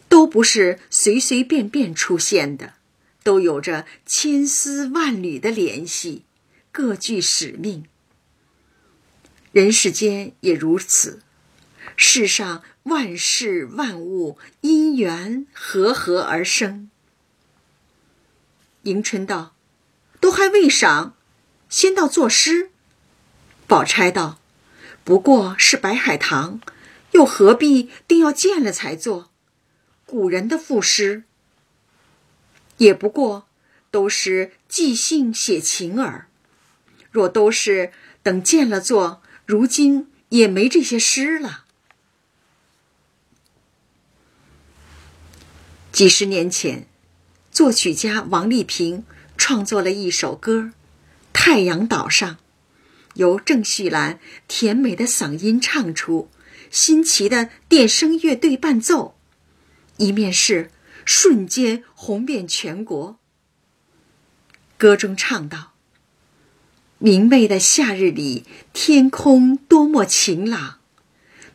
[0.07, 2.73] 都不是随随便便出现的。
[3.23, 6.23] 都有着千丝万缕的联系，
[6.71, 7.85] 各具使命。
[9.51, 11.21] 人世间也如此，
[11.97, 16.89] 世上万事万物因缘和合而生。
[18.83, 19.53] 迎春道
[20.19, 21.15] ：“都还未赏，
[21.69, 22.71] 先到作诗。”
[23.67, 24.39] 宝钗道
[25.03, 26.61] ：“不过是白海棠，
[27.11, 29.29] 又何必定要见了才做？
[30.05, 31.23] 古人的赋诗。”
[32.77, 33.47] 也不过
[33.91, 36.27] 都是即兴写情耳，
[37.11, 37.91] 若都是
[38.23, 41.65] 等见了座，如今也没这些诗了。
[45.91, 46.87] 几十年前，
[47.51, 49.03] 作曲家王丽萍
[49.37, 50.59] 创作了一首歌
[51.31, 52.35] 《太阳岛上》，
[53.15, 56.29] 由郑绪岚甜美的嗓音唱出，
[56.71, 59.15] 新奇的电声乐队伴奏，
[59.97, 60.71] 一面是。
[61.03, 63.19] 瞬间红遍全国。
[64.77, 65.70] 歌中唱道
[67.03, 70.75] ：“明媚的夏日里，天空多么晴朗，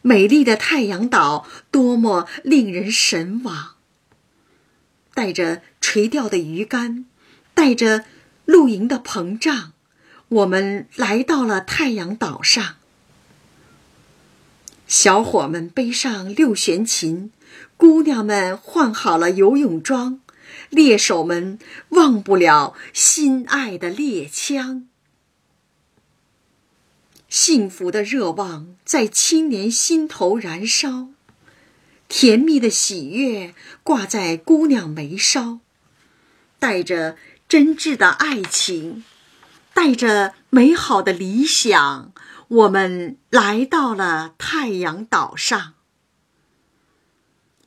[0.02, 3.76] 美丽的太阳岛多么令人神往。”
[5.14, 7.06] 带着垂钓的鱼竿，
[7.54, 8.04] 带着
[8.44, 9.72] 露营的膨胀，
[10.26, 12.74] 我们来到了太阳岛上。
[14.88, 17.30] 小伙们背上六弦琴。
[17.76, 20.20] 姑娘们换好了游泳装，
[20.70, 21.59] 猎手们
[21.90, 24.88] 忘不了心爱的猎枪。
[27.37, 31.09] 幸福的热望在青年心头燃烧，
[32.09, 35.61] 甜蜜的喜悦挂在姑娘眉梢，
[36.59, 39.05] 带着真挚的爱情，
[39.75, 42.11] 带着美好的理想，
[42.49, 45.75] 我们来到了太阳岛上。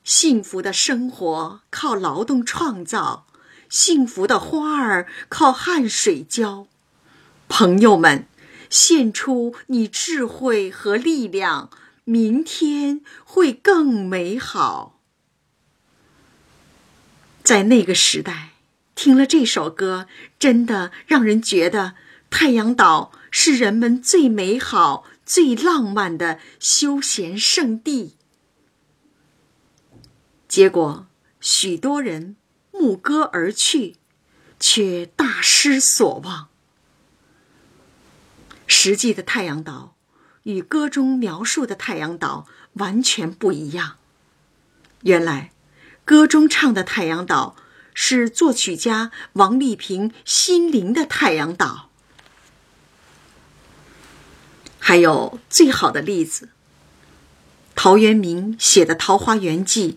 [0.04, 3.28] 幸福的生活靠劳动创造，
[3.70, 6.66] 幸福的花儿靠汗水浇。
[7.48, 8.26] 朋友们，
[8.70, 11.70] 献出你智慧和力量，
[12.04, 15.00] 明天会更美好。
[17.44, 18.52] 在那个时代，
[18.94, 21.96] 听了这首歌，真的让人觉得
[22.30, 28.18] 太阳岛是人们最美好、最浪漫的休闲胜地。
[30.48, 31.08] 结果，
[31.40, 32.36] 许多人
[32.72, 33.96] 牧歌而去，
[34.60, 36.49] 却大失所望。
[38.70, 39.96] 实际的太阳岛
[40.44, 43.98] 与歌中描述的太阳岛完全不一样。
[45.02, 45.52] 原来，
[46.06, 47.58] 歌中唱的太阳岛
[47.94, 51.90] 是作曲家王丽萍心灵的太阳岛。
[54.78, 56.50] 还有最好的例子，
[57.76, 59.94] 陶渊明写的《桃花源记》。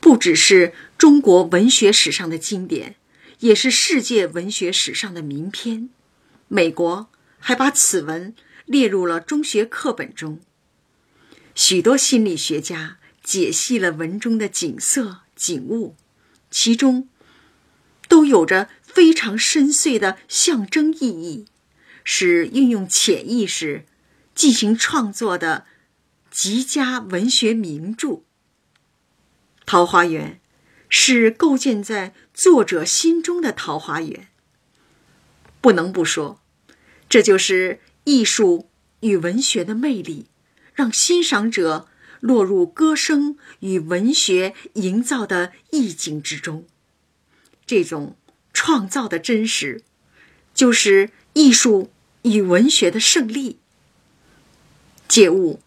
[0.00, 2.96] 不只是中国文学史上的经典，
[3.38, 5.90] 也是世界文学史上的名篇。
[6.48, 7.08] 美国
[7.42, 10.40] 还把此文列入了中学课本中。
[11.54, 15.96] 许多心理学家解析了文中的景色景物，
[16.50, 17.08] 其中
[18.08, 21.46] 都有着非常深邃的象征意义，
[22.04, 23.84] 是运用潜意识
[24.34, 25.66] 进行创作的
[26.30, 28.22] 极佳文学名著。
[29.66, 30.40] 桃花源，
[30.88, 34.28] 是构建在作者心中的桃花源。
[35.60, 36.41] 不能不说，
[37.12, 38.70] 这就是艺术
[39.00, 40.28] 与文学的魅力，
[40.72, 41.86] 让欣赏者
[42.20, 46.66] 落入歌声与文学营造的意境之中。
[47.66, 48.16] 这种
[48.54, 49.82] 创造的真实，
[50.54, 53.58] 就是艺术与文学的胜利。
[55.06, 55.60] 借物，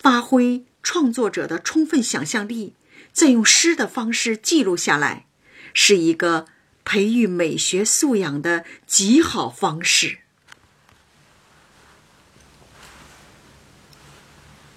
[0.00, 2.74] 发挥创作者的充分想象力。
[3.12, 5.26] 再用诗的方式记录下来，
[5.72, 6.46] 是一个
[6.84, 10.18] 培育美学素养的极好方式。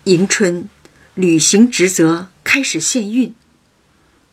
[0.06, 0.68] 迎春
[1.14, 3.36] 履行职责，开始献韵。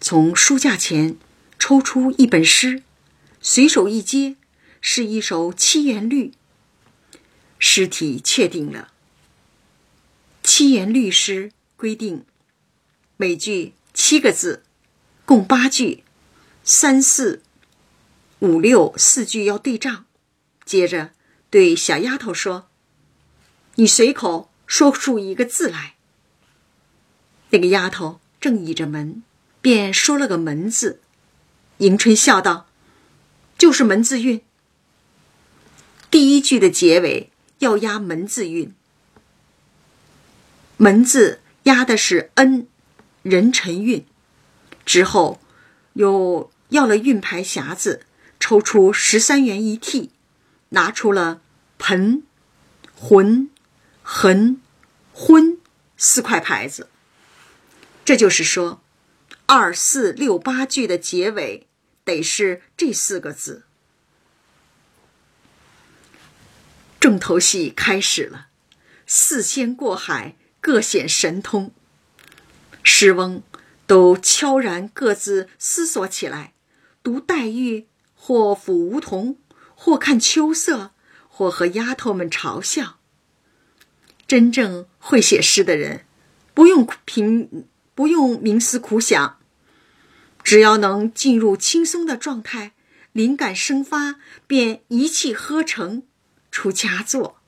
[0.01, 1.19] 从书架前
[1.59, 2.83] 抽出一本诗，
[3.43, 4.37] 随手一接，
[4.81, 6.33] 是一首七言律。
[7.59, 8.93] 诗体确定了。
[10.43, 12.25] 七言律诗规定，
[13.19, 14.63] 每句七个字，
[15.27, 16.03] 共八句，
[16.65, 17.43] 三四
[18.39, 20.07] 五六四句要对仗。
[20.65, 21.11] 接着
[21.51, 22.71] 对小丫头说
[23.77, 25.97] ：“你随口说出一个字来。”
[27.51, 29.25] 那个丫头正倚着门，
[29.61, 31.01] 便说了个“门”字。
[31.79, 32.69] 迎春笑道
[33.59, 34.43] ：“就是门字韵。
[36.11, 38.75] 第一句的结尾要押门字韵，
[40.77, 42.67] 门字押的是恩，
[43.23, 44.05] 人辰韵。
[44.85, 45.41] 之后
[45.93, 48.07] 又要了韵牌匣子，
[48.41, 50.11] 抽出十三元一屉，
[50.71, 51.41] 拿出了
[51.79, 52.23] 盆、
[52.95, 53.51] 魂、
[54.11, 54.63] 痕、
[55.13, 55.59] 婚
[55.99, 56.89] 四块牌子。
[58.07, 58.81] 这就是说，
[59.45, 61.69] 二四六八句的结尾
[62.05, 63.65] 得是这四个字。
[66.99, 68.49] 重头戏开始了，
[69.07, 71.75] 四仙过海，各显神通。
[72.83, 73.43] 诗翁
[73.87, 76.55] 都悄然各自思索起来，
[77.03, 79.37] 读黛玉，或抚梧桐，
[79.75, 80.93] 或看秋色，
[81.29, 82.98] 或和丫头们嘲笑。
[84.29, 86.05] 真正会写诗的人，
[86.55, 87.67] 不用凭。
[87.99, 89.41] 不用冥思苦想，
[90.45, 92.75] 只要能进入轻松的状态，
[93.11, 96.05] 灵感生发，便一气呵成，
[96.53, 97.41] 出佳作。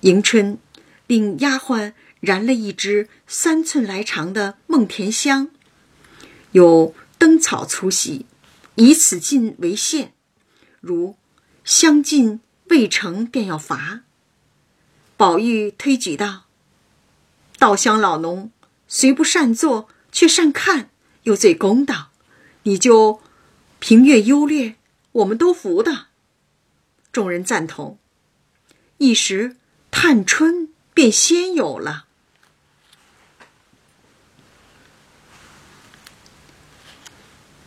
[0.00, 0.58] 迎春
[1.06, 5.50] 令丫鬟燃了一支三寸来长的梦田香，
[6.50, 8.26] 有灯草粗细，
[8.74, 10.12] 以此尽为限。
[10.80, 11.16] 如
[11.62, 14.00] 香尽未成，便要罚。
[15.22, 16.46] 宝玉推举道
[17.56, 18.50] ：“稻香老农。”
[18.88, 20.90] 虽不善作，却善看，
[21.22, 22.10] 又最公道，
[22.64, 23.20] 你就
[23.78, 24.74] 评阅优劣，
[25.12, 26.06] 我们都服的。
[27.12, 28.00] 众人赞同，
[28.98, 29.54] 一时
[29.92, 32.06] 探春便先有了。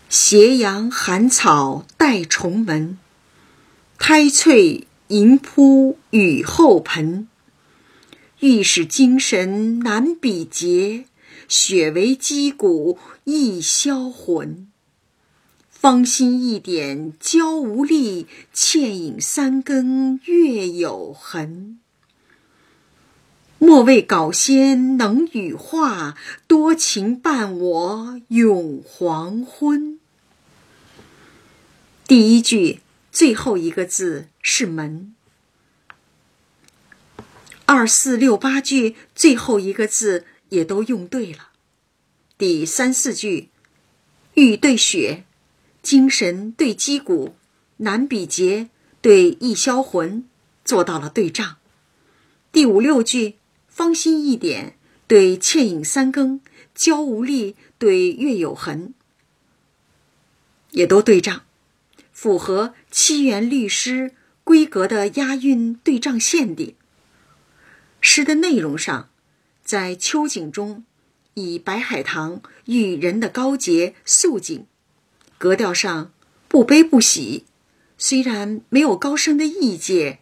[0.10, 3.00] 斜阳寒草带重门，
[3.98, 7.30] 苔翠银铺雨后盆。
[8.45, 11.05] 欲使精神难比劫。
[11.47, 14.67] 雪为肌骨易销魂，
[15.67, 21.79] 芳心一点娇无力，倩影三更月有痕。
[23.58, 29.99] 莫谓稿仙能羽化，多情伴我永黄昏。
[32.08, 32.81] 第一句
[33.12, 35.14] 最后一个字是门，
[37.65, 40.25] 二四六八句最后一个字。
[40.49, 41.49] 也都用对了。
[42.38, 43.49] 第三四句，
[44.36, 45.23] 玉对雪，
[45.82, 47.36] 精神对击鼓，
[47.78, 48.69] 难比劫
[49.01, 50.23] 对易销魂，
[50.63, 51.58] 做到了对仗。
[52.51, 53.36] 第五六句，
[53.67, 56.39] 芳心一点对倩影三更，
[56.75, 58.93] 娇无力对月有痕，
[60.71, 61.41] 也都对仗，
[62.13, 66.75] 符合七言律诗规格的押韵对仗限定。
[68.06, 69.10] 诗的内容上。
[69.63, 70.86] 在秋景中，
[71.34, 74.68] 以白海棠喻人的高洁素净，
[75.39, 76.13] 格调上
[76.48, 77.46] 不悲不喜。
[77.98, 80.20] 虽然没有高深的意境，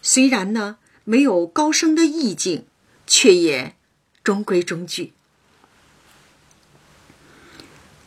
[0.00, 2.64] 虽然呢没有高深的意境，
[3.06, 3.76] 却也
[4.22, 5.12] 中规中矩。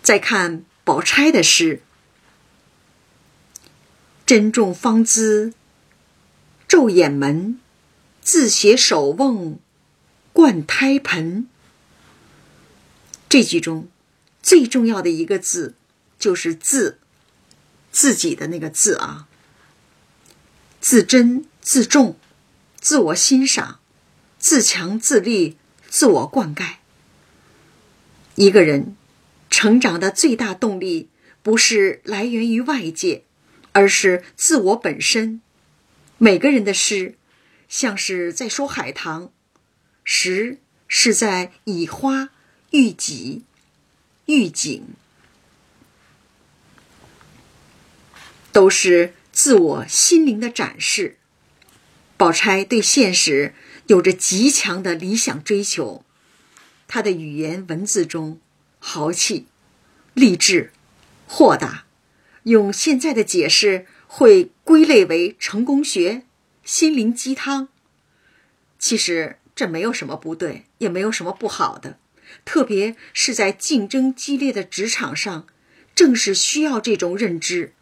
[0.01, 1.83] 再看宝钗的诗
[4.25, 5.53] ：“珍重芳姿，
[6.67, 7.59] 昼掩门，
[8.27, 9.57] 自携手瓮。”
[10.33, 11.47] 灌胎盆，
[13.27, 13.87] 这句中
[14.43, 15.73] 最重要的一个字
[16.19, 16.99] 就是“自”，
[17.91, 19.27] 自己的那个“自”啊，
[20.79, 22.19] 自珍、自重、
[22.79, 23.79] 自我欣赏、
[24.37, 25.57] 自强自立、
[25.89, 26.75] 自我灌溉。
[28.35, 28.95] 一个人
[29.49, 31.09] 成长的最大动力，
[31.41, 33.23] 不是来源于外界，
[33.71, 35.41] 而是自我本身。
[36.19, 37.15] 每个人的诗，
[37.67, 39.31] 像是在说海棠。
[40.09, 42.29] 实是在以花
[42.71, 43.43] 喻己、
[44.27, 44.85] 喻景，
[48.53, 51.17] 都是自我心灵的展示。
[52.15, 53.53] 宝钗对现实
[53.87, 56.05] 有着极强的理想追求，
[56.87, 58.39] 她的语言文字中
[58.79, 59.45] 豪气、
[60.13, 60.71] 励志、
[61.27, 61.83] 豁达，
[62.43, 66.23] 用现在的解释会归类为成功学、
[66.67, 67.69] 心灵鸡汤。
[68.77, 69.37] 其实。
[69.55, 71.97] 这没有什么不对，也没有什么不好的。
[72.45, 75.47] 特别是在竞争激烈的职场上，
[75.95, 77.73] 正是需要这种认知，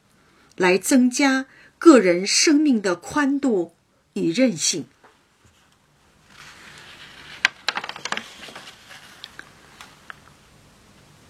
[0.55, 3.73] 来增加个人生命的宽度
[4.13, 4.85] 与韧性。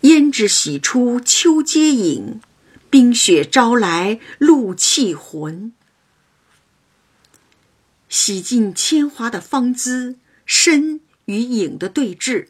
[0.02, 2.40] 胭脂洗出秋阶影，
[2.92, 5.74] 冰雪招来露气魂。
[8.16, 12.48] 洗尽铅华的芳姿，身与影的对峙。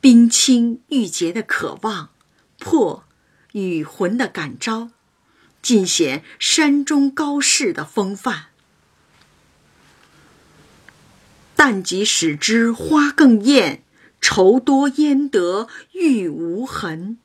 [0.00, 2.10] 冰清玉洁的渴望，
[2.58, 3.04] 魄
[3.52, 4.90] 与魂的感召，
[5.62, 8.46] 尽显山中高士的风范。
[11.54, 13.84] 但即使知花更艳，
[14.20, 17.18] 愁多焉得玉无痕？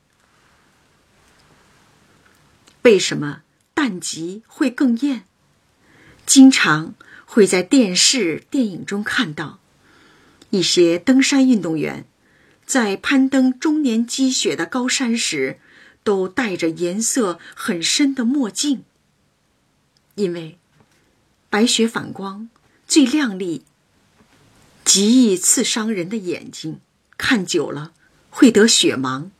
[2.82, 3.42] 为什么
[3.74, 5.24] 淡极会更艳？
[6.24, 6.94] 经常
[7.26, 9.58] 会在电视、电影中看到
[10.48, 12.06] 一些登山运动员。
[12.64, 15.60] 在攀登终年积雪的高山时，
[16.02, 18.82] 都戴着颜色很深的墨镜，
[20.16, 20.58] 因为
[21.48, 22.48] 白雪反光
[22.88, 23.64] 最亮丽，
[24.84, 26.80] 极易刺伤人的眼睛，
[27.16, 27.92] 看久了
[28.30, 29.30] 会得雪盲。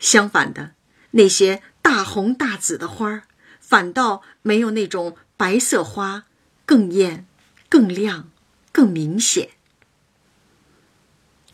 [0.00, 0.72] 相反的，
[1.10, 3.24] 那些大红大紫的花儿，
[3.60, 6.24] 反倒没有那种白色花
[6.68, 7.26] 更艳、
[7.70, 8.30] 更亮、
[8.72, 9.48] 更明显。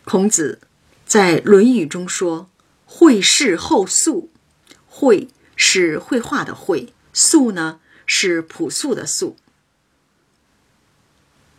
[0.03, 0.61] 孔子
[1.07, 2.51] 在《论语》中说
[2.85, 4.33] ：“绘事后素。”
[4.91, 9.37] 绘是绘画的绘，素呢是朴素的素。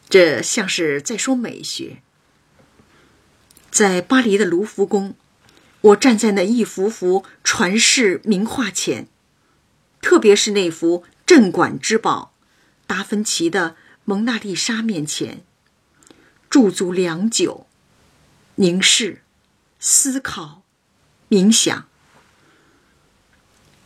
[0.09, 2.01] 这像是在说美学。
[3.71, 5.15] 在巴黎的卢浮宫，
[5.79, 9.07] 我站在那一幅幅传世名画前，
[10.01, 12.33] 特别是那幅镇馆之宝——
[12.87, 13.71] 达芬奇的
[14.05, 15.43] 《蒙娜丽莎》面前，
[16.49, 17.67] 驻足良久。
[18.57, 19.21] 凝视、
[19.79, 20.63] 思考、
[21.27, 21.89] 冥想，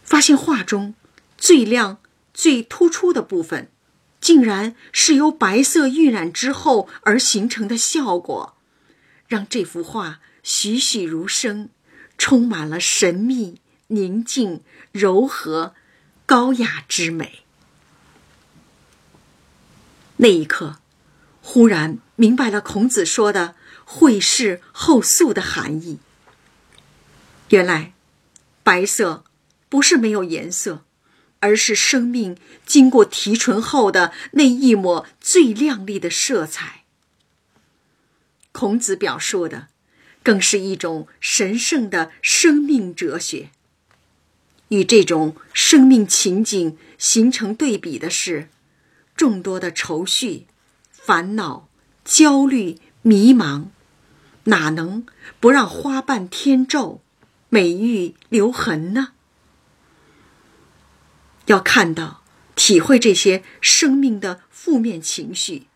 [0.04, 0.94] 发现画中
[1.40, 1.98] 最亮、
[2.36, 3.72] 最突出的部分，
[4.22, 8.58] 竟然是由白色晕染之后而形成的效果，
[9.28, 11.70] 让这幅画栩栩如生，
[12.16, 15.74] 充满了神秘、宁静、柔和、
[16.28, 17.44] 高雅之美。
[20.22, 20.80] 那一刻，
[21.42, 23.56] 忽然明白了孔子说的。
[23.92, 25.98] 绘事后素的含义。
[27.50, 27.94] 原来，
[28.62, 29.24] 白色
[29.68, 30.86] 不是没有颜色，
[31.40, 36.84] 而是生命经过提纯后的那一抹最亮丽的色彩。
[38.52, 39.70] 孔子表述的，
[40.22, 43.50] 更是一种神圣的生命哲学。
[44.68, 48.50] 与这种生命情景形成对比的是，
[49.20, 50.48] 众多的愁绪、
[50.94, 51.68] 烦恼、
[52.06, 53.66] 焦虑、迷茫。
[54.46, 55.06] 哪能
[55.42, 57.02] 不让花瓣添皱，
[57.50, 59.10] 美玉留痕呢？
[61.48, 62.24] 要看到、
[62.56, 65.68] 体会这些生命的负面情绪，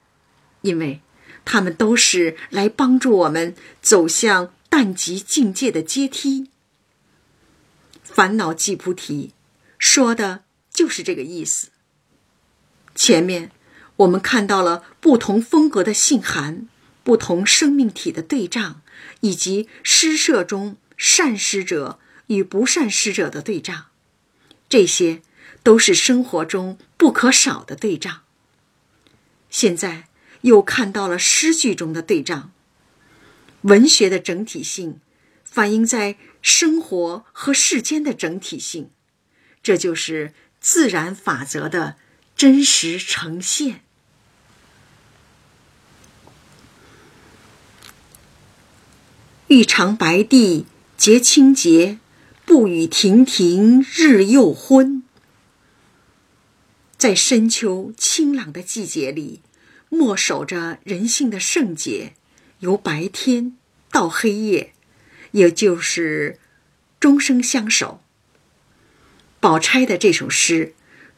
[0.62, 1.02] 因为
[1.44, 6.50] 它们都是来帮助我们走向淡极境界的阶梯。
[8.04, 9.34] 烦恼即菩提，
[9.78, 11.73] 说的就是这个意思。
[12.96, 13.52] 前面
[13.98, 16.68] 我们看到了不同风格的信函。
[17.06, 18.82] 不同生命体的对仗，
[19.20, 23.88] 以及诗社中善诗者与不善诗者的对仗，
[24.70, 25.22] 这些
[25.64, 28.22] 都是生活中不可少的对仗。
[29.50, 30.08] 现在
[30.44, 32.54] 又看到了诗句中的对仗，
[33.64, 35.02] 文学的整体性
[35.44, 38.90] 反映在生活和世间的整体性，
[39.62, 41.98] 这就是自然法则的
[42.36, 43.82] 真实呈现。
[49.48, 50.66] 玉长白帝
[50.98, 52.00] 洁清洁，
[52.46, 55.04] 不与亭亭日又昏。
[56.98, 59.42] 在深秋清朗的季节里，
[59.90, 62.14] 默守着人性的圣洁，
[62.60, 63.56] 由白天
[63.92, 64.74] 到黑夜，
[65.32, 66.40] 也就是
[67.00, 68.02] 终生相守。
[69.40, 70.74] 宝钗的这首诗，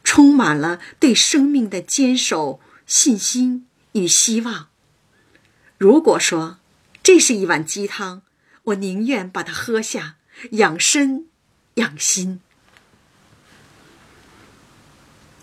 [0.06, 4.70] 充满了对生命的坚守、信心与希望。
[5.78, 6.60] 如果说
[7.04, 8.22] 这是一碗鸡汤，
[8.64, 10.16] 我宁愿把它喝下，
[10.52, 11.28] 养身
[11.74, 12.40] 养心。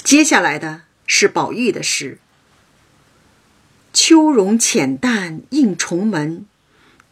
[0.02, 2.18] 接下来的是宝玉的诗
[3.92, 6.46] ：“秋容浅淡映重门，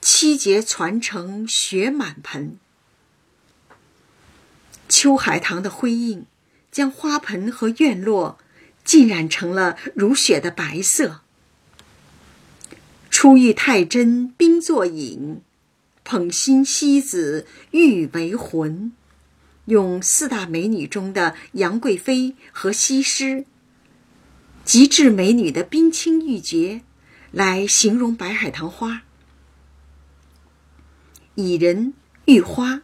[0.01, 2.59] 七节传承雪满盆。”
[4.89, 6.27] 秋海棠的辉映，
[6.71, 8.39] 将花盆和院落
[8.85, 11.21] 浸染成了如雪的白色。
[13.11, 15.43] 初遇太真冰作饮，
[16.05, 18.93] 捧心西子玉为魂。
[19.67, 23.45] 用四大美女中的杨贵妃和西施，
[24.65, 26.81] 极致美女的冰清玉洁，
[27.31, 29.03] 来形容白海棠花。
[31.37, 31.95] 蚁人
[32.25, 32.83] 玉花，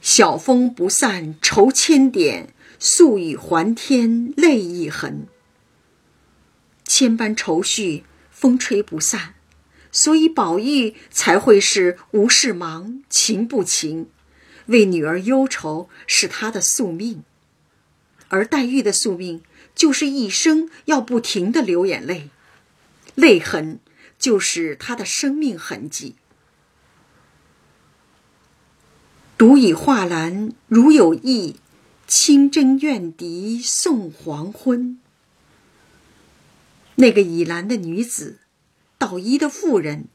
[0.00, 5.26] 晓风不散愁千点，宿雨还天泪一痕。
[6.84, 9.34] 千般愁绪，风吹不散，
[9.92, 14.08] 所以宝玉才会是无事忙，情不情。
[14.66, 17.22] 为女儿忧愁是他的宿命，
[18.28, 19.42] 而黛玉的宿命
[19.74, 22.30] 就是一生要不停的流眼泪，
[23.14, 23.80] 泪痕
[24.18, 26.14] 就是她的生命痕迹。
[29.40, 31.56] 独倚画栏如有意，
[32.06, 35.00] 清真怨笛送黄昏。
[36.96, 38.40] 那个倚栏的女子，
[38.98, 40.08] 捣衣的妇人，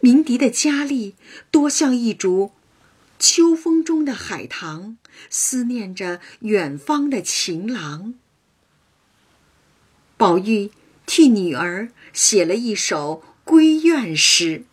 [0.00, 1.14] 鸣笛的佳丽，
[1.52, 2.50] 多像一株。
[3.20, 4.96] 秋风中的海棠，
[5.30, 8.14] 思念着远方的情郎。
[10.16, 10.72] 宝玉
[11.06, 14.64] 替女儿写了一首闺怨诗。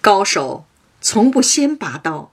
[0.00, 0.66] 高手
[1.00, 2.32] 从不先拔刀，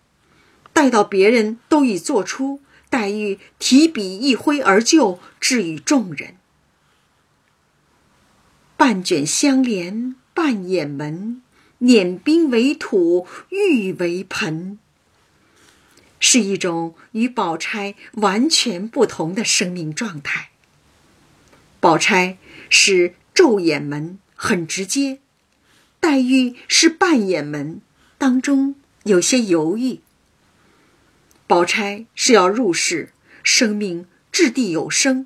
[0.74, 6.36] 待到别人都已做出，黛玉提笔一挥而就，置与众人。
[8.76, 11.42] 半卷香帘半掩门。
[11.80, 14.80] 碾冰为土，玉为盆，
[16.20, 20.50] 是一种与宝钗完全不同的生命状态。
[21.80, 25.20] 宝钗是昼掩门，很直接；
[26.00, 27.80] 黛玉是半掩门，
[28.18, 30.02] 当中有些犹豫。
[31.46, 33.14] 宝钗是要入世，
[33.44, 35.26] 生命掷地有声；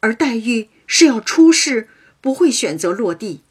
[0.00, 1.88] 而黛玉是要出世，
[2.20, 3.42] 不会选择落地，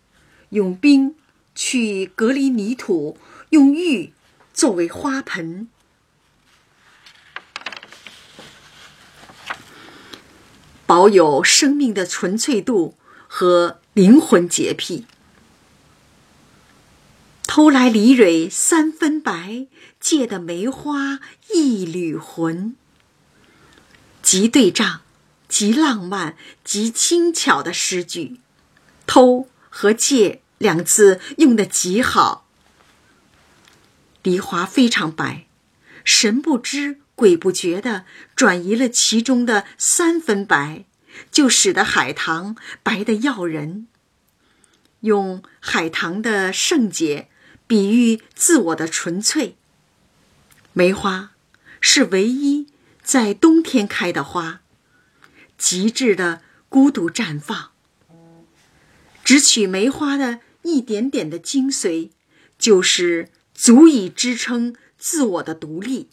[0.49, 1.15] 用冰。
[1.55, 3.17] 去隔离泥土，
[3.49, 4.13] 用玉
[4.53, 5.67] 作为花盆，
[10.86, 12.95] 保有生命的纯粹度
[13.28, 15.05] 和灵魂洁癖。
[17.51, 19.65] 偷来梨蕊三分白，
[19.99, 21.19] 借的梅花
[21.51, 22.75] 一缕魂。
[24.21, 25.01] 极对仗，
[25.47, 28.39] 极浪漫，极轻巧的诗句，
[29.07, 30.43] 偷和借。
[30.59, 32.45] 两字用的极好，
[34.21, 35.47] 梨花非常白，
[36.03, 40.85] 神不知鬼不觉的转移了其中的三分白，
[41.31, 43.87] 就使得海棠白的耀人。
[44.99, 47.29] 用海棠的圣洁
[47.70, 49.55] 比喻自我的纯粹。
[50.74, 51.34] 梅花
[51.80, 52.65] 是唯一
[53.03, 54.61] 在冬天开的花，
[55.55, 57.70] 极致的孤独绽放，
[59.24, 60.39] 只取梅花的。
[60.61, 62.09] 一点点的精髓，
[62.59, 66.09] 就是足以支撑自我的独立；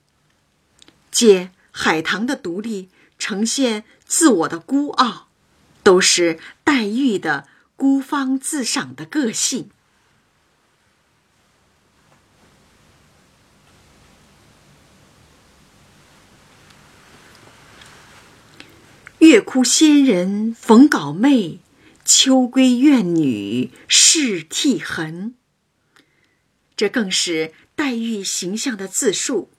[1.11, 2.89] 借海棠的独立，
[3.19, 5.29] 呈现自我的孤傲，
[5.83, 9.69] 都是黛玉的孤芳自赏的个性。
[19.27, 21.59] 月窟仙人逢稿妹。
[22.05, 25.35] 秋闺怨女是涕痕，
[26.77, 29.51] 这更是黛玉形象的自述。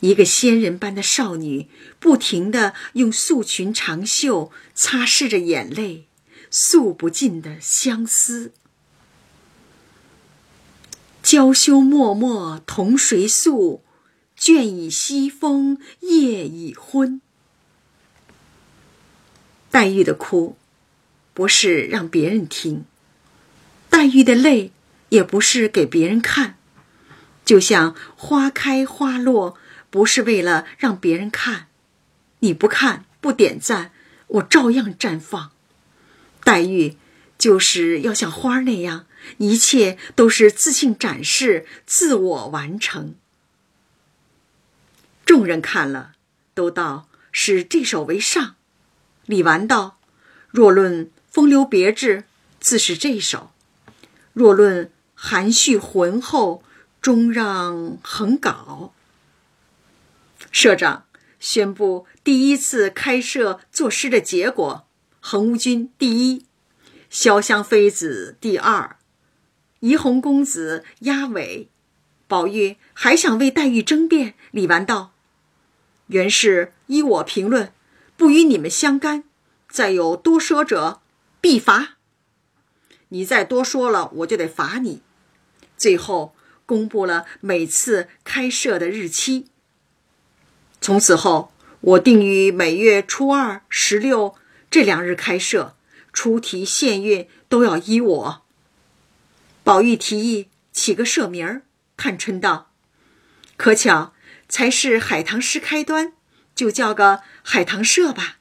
[0.00, 1.68] 一个仙人般的少女，
[2.00, 6.06] 不停的用素裙长袖擦拭着眼泪，
[6.50, 8.54] 诉不尽的相思。
[11.22, 13.82] 娇羞脉脉同谁诉？
[14.34, 17.20] 卷已西风夜已昏。
[19.76, 20.56] 黛玉的哭。
[21.34, 22.86] 不是让别人听，
[23.90, 24.72] 黛玉的泪
[25.10, 26.56] 也不是给别人看，
[27.44, 29.58] 就像花开花落，
[29.90, 31.66] 不是为了让别人看，
[32.38, 33.92] 你不看不点赞，
[34.28, 35.50] 我照样绽放。
[36.42, 36.96] 黛玉
[37.36, 39.04] 就是要像花那样，
[39.36, 43.14] 一切都是自信展示，自我完成。
[45.26, 46.12] 众人看了，
[46.54, 48.54] 都道是这首为上。
[49.26, 49.98] 李纨道：
[50.50, 51.10] 若论。
[51.28, 52.24] 风流别致，
[52.60, 53.50] 自是这首；
[54.32, 56.62] 若论含蓄浑厚，
[57.02, 58.94] 终让横稿。
[60.50, 61.04] 社长
[61.38, 64.86] 宣布第一次开设作诗的结果：
[65.20, 66.46] 横无君第一，
[67.12, 68.96] 潇湘妃子第二，
[69.80, 71.68] 怡红公子压尾。
[72.26, 75.12] 宝玉还想为黛玉争辩，李纨道
[76.08, 77.70] ：“原是依我评论，
[78.16, 79.24] 不与你们相干。
[79.68, 81.00] 再有多说者。”
[81.38, 81.98] 必罚。
[83.10, 85.02] 你再多说了，我就得罚你。
[85.76, 89.46] 最后公布了每次开设的日期。
[90.80, 94.34] 从此后，我定于每月初二、十六
[94.68, 95.76] 这两日开设，
[96.12, 98.42] 出题限韵都要依我。
[99.62, 101.62] 宝玉提议起个社名儿，
[101.96, 102.72] 探春道
[103.56, 104.14] ：“可巧
[104.48, 106.14] 才是海棠诗开端，
[106.56, 108.38] 就叫个海棠社吧。”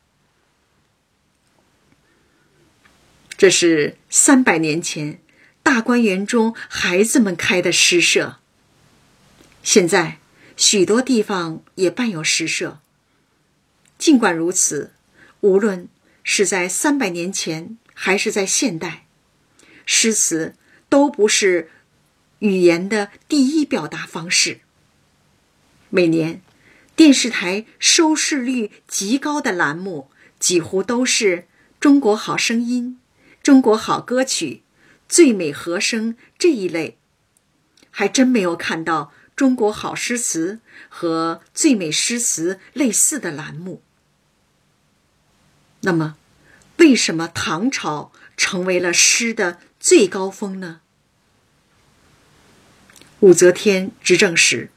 [3.37, 5.19] 这是三百年前
[5.61, 8.37] 大观园中孩子们开的诗社。
[9.61, 10.19] 现在
[10.55, 12.79] 许多地方也办有诗社。
[13.97, 14.93] 尽管如此，
[15.41, 15.89] 无论
[16.23, 19.05] 是在三百年前还是在现代，
[19.85, 20.55] 诗词
[20.87, 21.69] 都不是
[22.39, 24.61] 语言的第一表达方式。
[25.89, 26.41] 每年
[26.95, 31.37] 电视台收视率极高的栏目，几乎都是
[31.79, 32.99] 《中国好声音》。
[33.43, 34.63] 中国好歌曲、
[35.09, 36.97] 最美和声这一类，
[37.91, 43.83] 还真没有看到中国好诗词和最美诗词类似的栏目。
[45.81, 46.15] 那么，
[46.77, 50.79] 为什么唐朝成为了诗的最高峰呢？
[53.19, 54.71] 武则天执政时，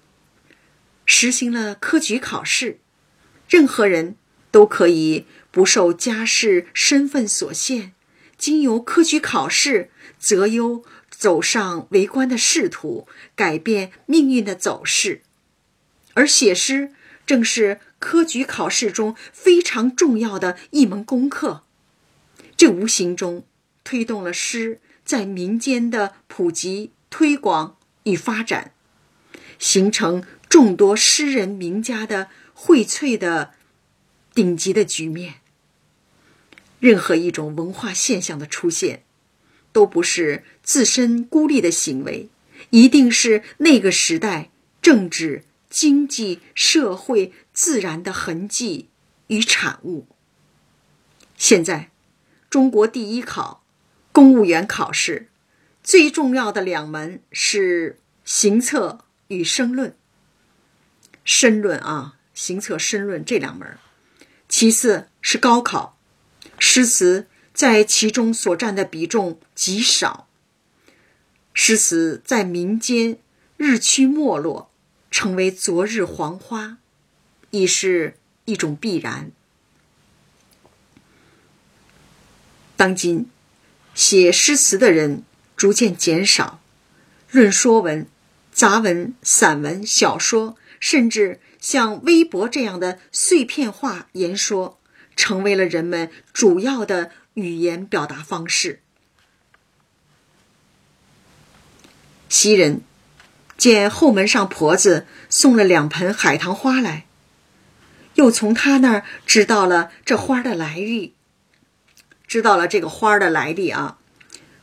[1.11, 2.79] 实行了科举考试，
[3.49, 4.15] 任何人
[4.51, 7.95] 都可以不受家世身份所限。
[8.37, 15.23] 经由科举考试择优走上为官的仕途，改变命运的走势，
[16.13, 16.93] 而写诗
[17.27, 21.65] 正是科举考试中非常重要的一门功课。
[22.55, 23.47] 这无形中
[23.83, 28.73] 推动了诗在民间的普及、推广与发展，
[29.59, 33.55] 形成众多诗人名家的荟萃的
[34.35, 35.37] 顶级的局面。
[36.81, 39.03] 任何一种文化现象的出现，
[39.73, 42.29] 都不是自身孤立的行为，
[42.71, 48.89] 一定是那个时代政治、经济、社会、自然的痕迹
[49.27, 50.07] 与产物。
[51.37, 51.91] 现在，
[52.49, 53.65] 中国第一考
[54.13, 55.29] 公务员考试
[55.83, 59.97] 最重要的两门是行测与申论。
[61.29, 63.77] 申论啊，行测、申论这两门，
[64.49, 65.99] 其次是高考。
[66.59, 70.27] 诗词在其中所占的比重极少，
[71.53, 73.19] 诗词在民间
[73.59, 74.71] 日趋没落，
[75.11, 76.79] 成为昨日黄花，
[77.51, 78.17] 已是
[78.47, 79.31] 一种必然。
[82.75, 83.31] 当今
[83.95, 85.25] 写诗词的人
[85.55, 86.59] 逐渐减少，
[87.31, 88.07] 论说文、
[88.51, 94.77] 杂文、散文、小说，甚至像微博这样的碎片化言说。
[95.19, 98.81] 成为了人们主要的语言表达方式。
[102.29, 102.83] 袭人
[103.57, 107.07] 见后门上婆子送了两盆海棠花来，
[108.15, 111.15] 又从他那儿知道了这花的来历，
[112.29, 113.99] 知道了这个花的来历啊，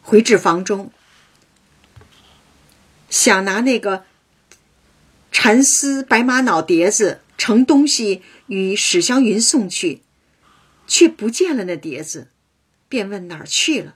[0.01, 0.89] 回至房中，
[3.09, 4.05] 想拿那个
[5.37, 10.01] 蚕丝白玛瑙碟子盛东西与史湘云送去。
[10.87, 12.29] 却不见了那碟子，
[12.87, 13.95] 便问哪儿去了。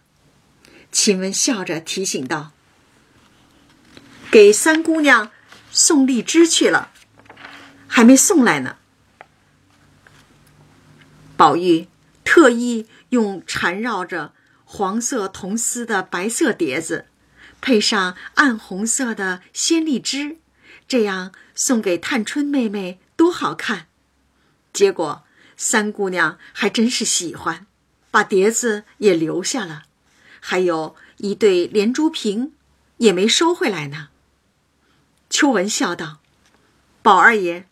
[0.92, 2.52] 晴雯笑着提醒道
[4.30, 5.32] ：“给三姑娘
[5.72, 6.92] 送荔枝去了，
[7.88, 8.76] 还没送来呢。”
[11.38, 11.88] 宝玉
[12.26, 14.34] 特意用缠绕着
[14.66, 17.06] 黄色铜丝的白色碟子，
[17.62, 20.38] 配上暗红色的鲜荔枝，
[20.90, 23.88] 这样送给探春妹妹多好看。
[24.74, 25.24] 结果。
[25.62, 27.68] 三姑娘还真是喜欢，
[28.12, 29.84] 把碟子也留下了，
[30.40, 32.54] 还有一对连珠瓶，
[32.96, 34.08] 也没收回来呢。
[35.30, 36.22] 秋文笑道
[37.04, 37.68] ：“宝二爷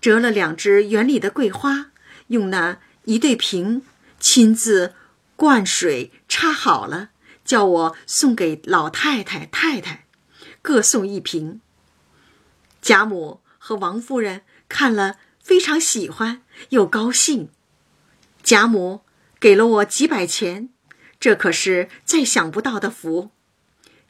[0.00, 1.90] 折了两只园里的桂花，
[2.28, 3.82] 用那一对瓶
[4.20, 4.94] 亲自
[5.34, 7.10] 灌水插好了，
[7.44, 10.06] 叫我送给老太太、太太，
[10.62, 11.60] 各送一瓶。
[12.84, 17.50] 贾母和王夫人看了。”非常喜欢又高兴，
[18.42, 19.02] 贾母
[19.38, 20.70] 给了我几百钱，
[21.20, 23.30] 这可是再想不到的福。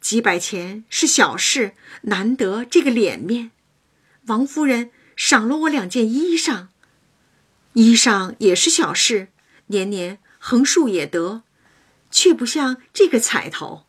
[0.00, 1.72] 几百钱是小事，
[2.02, 3.50] 难得这个脸面。
[4.26, 6.68] 王夫人赏了我两件衣裳，
[7.72, 9.32] 衣裳也是小事，
[9.66, 11.42] 年年横竖也得，
[12.12, 13.86] 却不像这个彩头。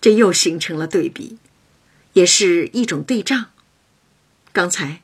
[0.00, 1.40] 这又形成了对比，
[2.14, 3.50] 也是一种对仗。
[4.52, 5.02] 刚才。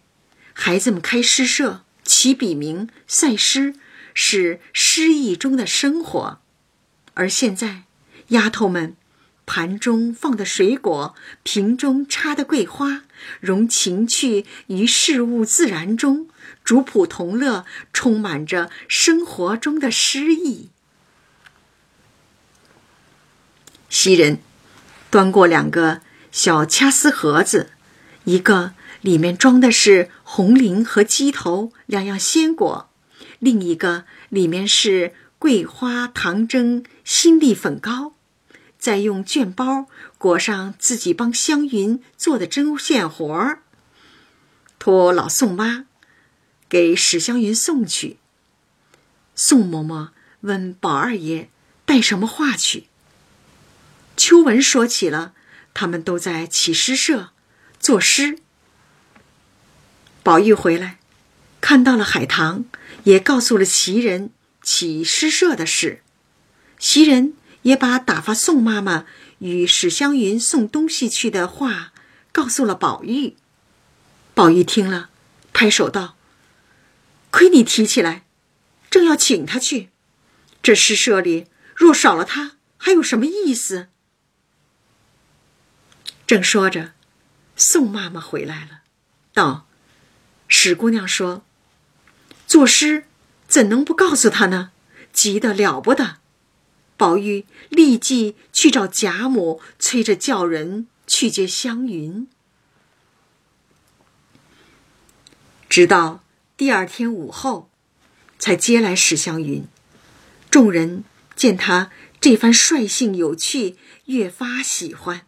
[0.53, 3.77] 孩子们开诗社、起笔名、赛诗，
[4.13, 6.41] 是诗意中的生活。
[7.15, 7.85] 而现在，
[8.29, 8.95] 丫头们
[9.47, 13.05] 盘中放的水果，瓶中插的桂花，
[13.41, 16.29] 融情趣于事物自然中，
[16.63, 20.69] 主仆同乐，充满着生活中的诗意。
[23.89, 24.41] 袭人
[25.11, 26.03] 端过两个
[26.33, 27.71] 小掐丝盒子，
[28.25, 32.89] 一个里面装的是红菱和鸡头两样鲜果，
[33.39, 38.13] 另一个里面是桂花糖蒸新栗粉糕，
[38.79, 39.87] 再用绢包
[40.19, 43.63] 裹上自己帮湘云做的针线活儿，
[44.79, 45.87] 托老宋妈
[46.69, 48.19] 给史湘云送去。
[49.35, 50.11] 宋嬷嬷
[50.43, 51.51] 问宝二爷
[51.85, 52.85] 带什么话去。
[54.17, 55.33] 秋文说起了，
[55.81, 57.31] 他们都在起诗社
[57.79, 58.39] 作诗。
[60.23, 60.99] 宝玉回来，
[61.63, 62.67] 看到了海棠，
[63.05, 64.29] 也告诉了袭人
[64.63, 66.03] 起诗社的事。
[66.79, 69.07] 袭人也把打发宋妈妈
[69.39, 71.95] 与史湘云送东西去的话
[72.31, 73.37] 告诉了宝玉。
[74.35, 75.09] 宝玉听了，
[75.55, 76.15] 拍手道
[77.33, 78.27] ：“亏你提起来，
[78.91, 79.89] 正要请他去。
[80.63, 83.89] 这诗社里若少了他，还有什么意思？”
[86.31, 86.93] 正说着，
[87.57, 88.83] 宋妈妈回来了，
[89.35, 89.67] 道
[90.47, 91.43] ：“史姑娘说，
[92.47, 93.03] 作诗
[93.49, 94.71] 怎能不告诉他呢？
[95.13, 96.19] 急得了不得。”
[96.97, 102.29] 宝玉立即去找贾母，催着叫人去接湘云。
[105.69, 106.23] 直到
[106.57, 107.69] 第二天午后，
[108.39, 109.67] 才接来史湘云。
[110.49, 111.03] 众人
[111.35, 115.27] 见他这番率性有趣，越发喜欢。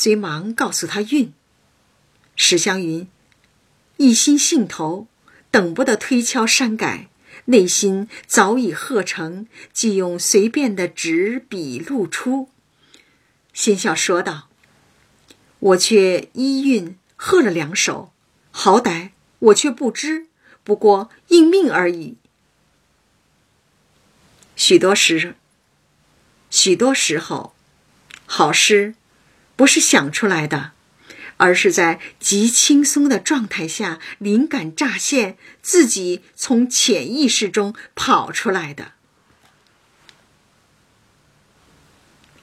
[0.00, 1.32] 遂忙告诉他运。
[2.36, 3.08] 史湘云
[3.96, 5.08] 一心兴头，
[5.50, 7.08] 等不得推敲删改，
[7.46, 12.48] 内心早已贺成，即用随便的纸笔露出，
[13.52, 14.48] 心笑说道
[15.58, 18.12] ：“我却依韵贺了两首，
[18.52, 20.28] 好歹我却不知，
[20.62, 22.16] 不过应命而已。
[24.54, 25.34] 许多时，
[26.50, 27.52] 许多时候，
[28.26, 28.94] 好诗。”
[29.58, 30.70] 不是想出来的，
[31.36, 38.92] 而是在极轻松的状态下，灵感乍现，自己从潜意识中跑出来的。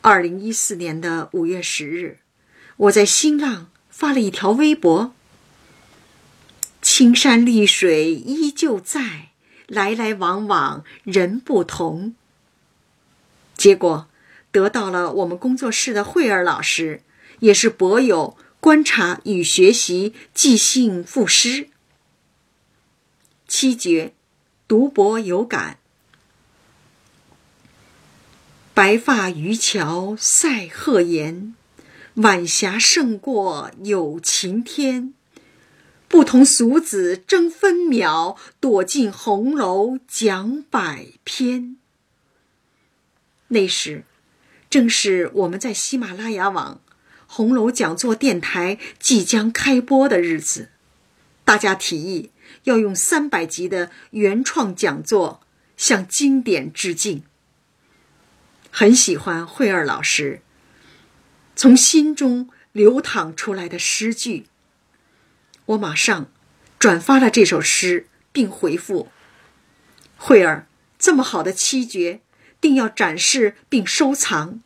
[0.01, 2.19] 二零一四年的五月十日，
[2.75, 5.15] 我在新浪发了一条微博
[6.83, 9.29] ：“青山绿水依旧在，
[9.67, 12.13] 来来往往人不同。”
[13.55, 14.09] 结果。
[14.51, 17.01] 得到了我们工作室的慧儿老师，
[17.39, 21.69] 也是博友观察与学习即兴赋诗。
[23.47, 24.13] 七绝，
[24.67, 25.79] 独博有感。
[28.73, 31.55] 白发渔樵赛鹤颜，
[32.15, 35.13] 晚霞胜过有晴天。
[36.07, 41.77] 不同俗子争分秒，躲进红楼讲百篇。
[43.49, 44.03] 那时。
[44.67, 46.81] 正是我们在喜马拉雅网
[47.35, 50.69] 红楼讲座电台即将开播的日子，
[51.43, 52.31] 大家提议
[52.63, 55.41] 要用三百集的原创讲座
[55.75, 57.23] 向经典致敬。
[58.71, 60.39] 很喜欢慧儿老师
[61.57, 64.45] 从心中流淌出来的诗句，
[65.65, 66.31] 我马上
[66.79, 69.09] 转发了这首诗，并回复
[70.15, 70.67] 慧儿：
[70.97, 72.21] 这么好的七绝，
[72.61, 74.61] 定要展示并收藏。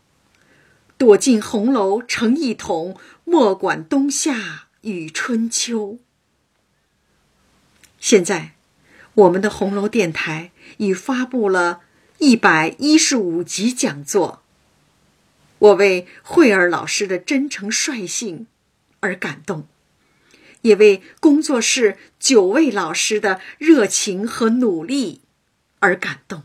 [1.00, 5.98] 躲进红楼成一统，莫管冬夏与春秋。
[8.02, 8.56] 现在，
[9.14, 11.80] 我们的红楼电台已发布了
[12.18, 14.44] 一百一十五集讲座。
[15.60, 18.48] 我为慧儿老师的真诚率性
[19.00, 19.70] 而感动，
[20.64, 25.22] 也为工作室九位老师的热情和努力
[25.80, 26.44] 而感动。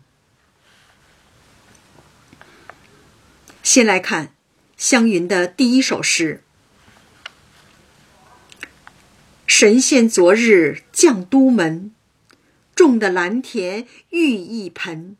[3.65, 4.31] 先来看。
[4.77, 6.43] 湘云的第一首诗：
[9.47, 11.93] 神仙昨日降都门，
[12.75, 15.17] 种的蓝田玉一盆。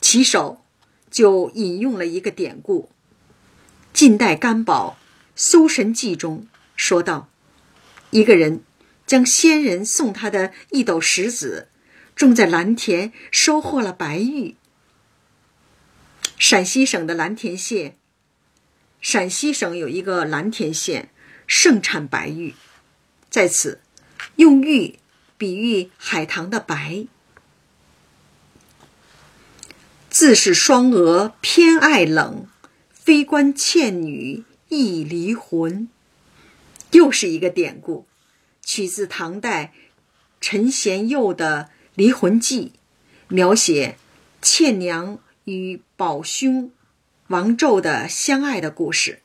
[0.00, 0.64] 起手
[1.10, 2.90] 就引用了一个典故，
[3.92, 4.96] 晋代甘宝
[5.34, 6.46] 《搜神记》中
[6.76, 7.28] 说道：
[8.10, 8.62] 一个人
[9.04, 11.68] 将仙人送他的一斗石子
[12.14, 14.54] 种在蓝田，收获了白玉。
[16.38, 17.96] 陕西省的蓝田县，
[19.00, 21.10] 陕西省有一个蓝田县，
[21.46, 22.54] 盛产白玉，
[23.28, 23.80] 在此
[24.36, 24.98] 用玉
[25.36, 27.06] 比喻海棠的白。
[30.08, 32.46] 自是双娥偏爱冷，
[32.90, 35.88] 非关倩女亦离魂。
[36.92, 38.06] 又是一个典故，
[38.62, 39.74] 取自唐代
[40.40, 42.72] 陈贤佑的《离魂记》，
[43.28, 43.98] 描写
[44.40, 45.18] 倩娘
[45.48, 46.70] 与宝兄
[47.28, 49.22] 王胄的相爱的故事。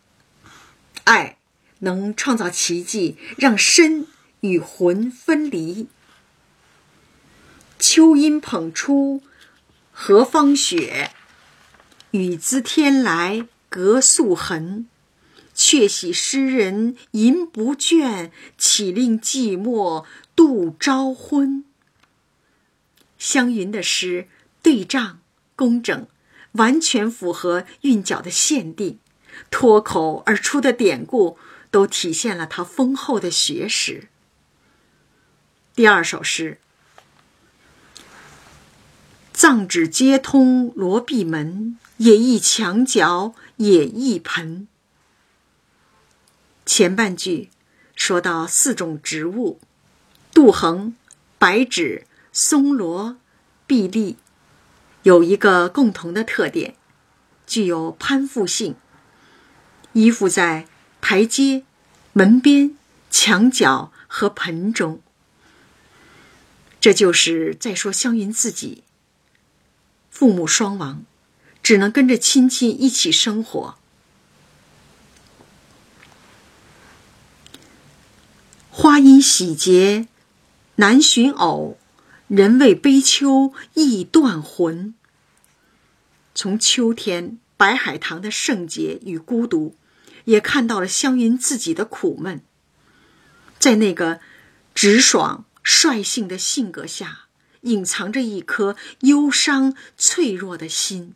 [1.03, 1.37] 爱
[1.79, 4.07] 能创造奇迹，让身
[4.39, 5.87] 与魂分离。
[7.77, 9.21] 秋阴捧出
[9.91, 11.11] 何方雪，
[12.11, 14.87] 雨滋天来隔素痕。
[15.55, 20.03] 却喜诗人吟不倦，岂令寂寞
[20.35, 21.63] 度朝昏。
[23.19, 24.27] 湘云的诗
[24.63, 25.19] 对仗
[25.55, 26.07] 工整，
[26.53, 28.99] 完全符合韵脚的限定，
[29.51, 31.37] 脱口而出的典故
[31.69, 34.07] 都体现了他丰厚的学识。
[35.75, 36.59] 第二首诗：
[39.33, 44.67] 藏纸接通罗闭门，也一墙角也一盆。
[46.65, 47.49] 前半句
[47.95, 49.59] 说到四种植物：
[50.31, 50.95] 杜衡、
[51.39, 53.17] 白芷、松萝、
[53.65, 54.17] 碧丽，
[55.03, 56.75] 有一个共同的特点，
[57.45, 58.75] 具有攀附性，
[59.93, 60.67] 依附在
[61.01, 61.63] 台阶、
[62.13, 62.77] 门边、
[63.11, 65.01] 墙角和盆中。
[66.79, 68.83] 这就是在说湘云自己，
[70.09, 71.03] 父母双亡，
[71.61, 73.75] 只能跟着亲戚一起生活。
[78.69, 80.07] 花因喜结
[80.75, 81.77] 难寻偶，
[82.27, 84.93] 人为悲秋易断魂。
[86.33, 89.75] 从秋天白海棠的圣洁与孤独，
[90.25, 92.41] 也看到了湘云自己的苦闷。
[93.59, 94.19] 在那个
[94.73, 97.25] 直爽率性的性格下，
[97.61, 101.13] 隐藏着一颗忧伤脆弱的心。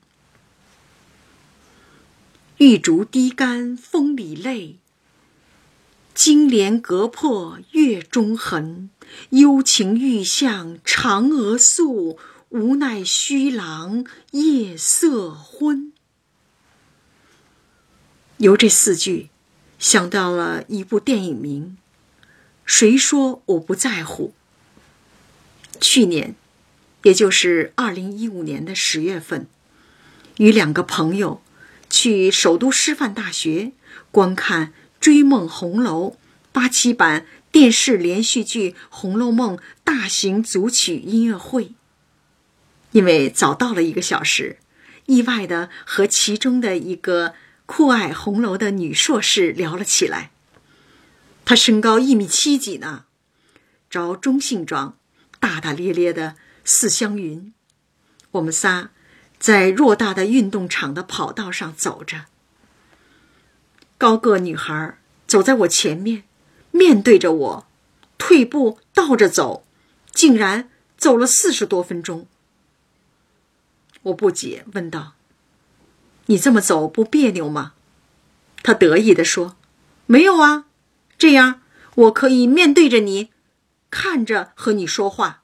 [2.57, 4.77] 玉竹低干风里泪。
[6.13, 8.89] 金莲隔破月中痕，
[9.29, 12.17] 幽情欲向嫦娥诉，
[12.49, 15.91] 无奈虚郎夜色昏。
[18.37, 19.29] 由这四句，
[19.79, 21.77] 想到了一部电影名
[22.65, 24.33] 《谁说我不在乎》。
[25.79, 26.35] 去年，
[27.03, 29.47] 也就是二零一五年的十月份，
[30.37, 31.41] 与两个朋友
[31.89, 33.71] 去首都师范大学
[34.11, 34.73] 观看。
[34.99, 36.09] 《追梦红楼》
[36.51, 37.27] 八七版
[37.59, 41.73] 电视连续剧《红楼梦》大型组曲音乐会，
[42.91, 44.59] 因为早到了一个小时，
[45.07, 47.33] 意外的和其中的一个
[47.65, 50.29] 酷爱红楼的女硕士聊了起来。
[51.45, 53.05] 她身高一米七几呢，
[53.89, 54.95] 着中性装，
[55.39, 57.51] 大大咧咧的似湘云。
[58.33, 58.91] 我们仨
[59.39, 62.25] 在偌大的运动场的跑道上走着。
[63.97, 66.25] 高个女孩走在我前面，
[66.77, 67.67] 面对着我，
[68.19, 69.65] 退步倒着走，
[70.11, 72.27] 竟然走了四十多分钟。
[74.03, 75.15] 我不解，问道
[76.27, 77.73] ：“你这么走不别扭吗？”
[78.61, 79.55] 他得意地说
[80.05, 80.65] ：“没有啊，
[81.17, 81.61] 这样
[81.95, 83.29] 我可以面对着你，
[83.89, 85.41] 看着和你说话。”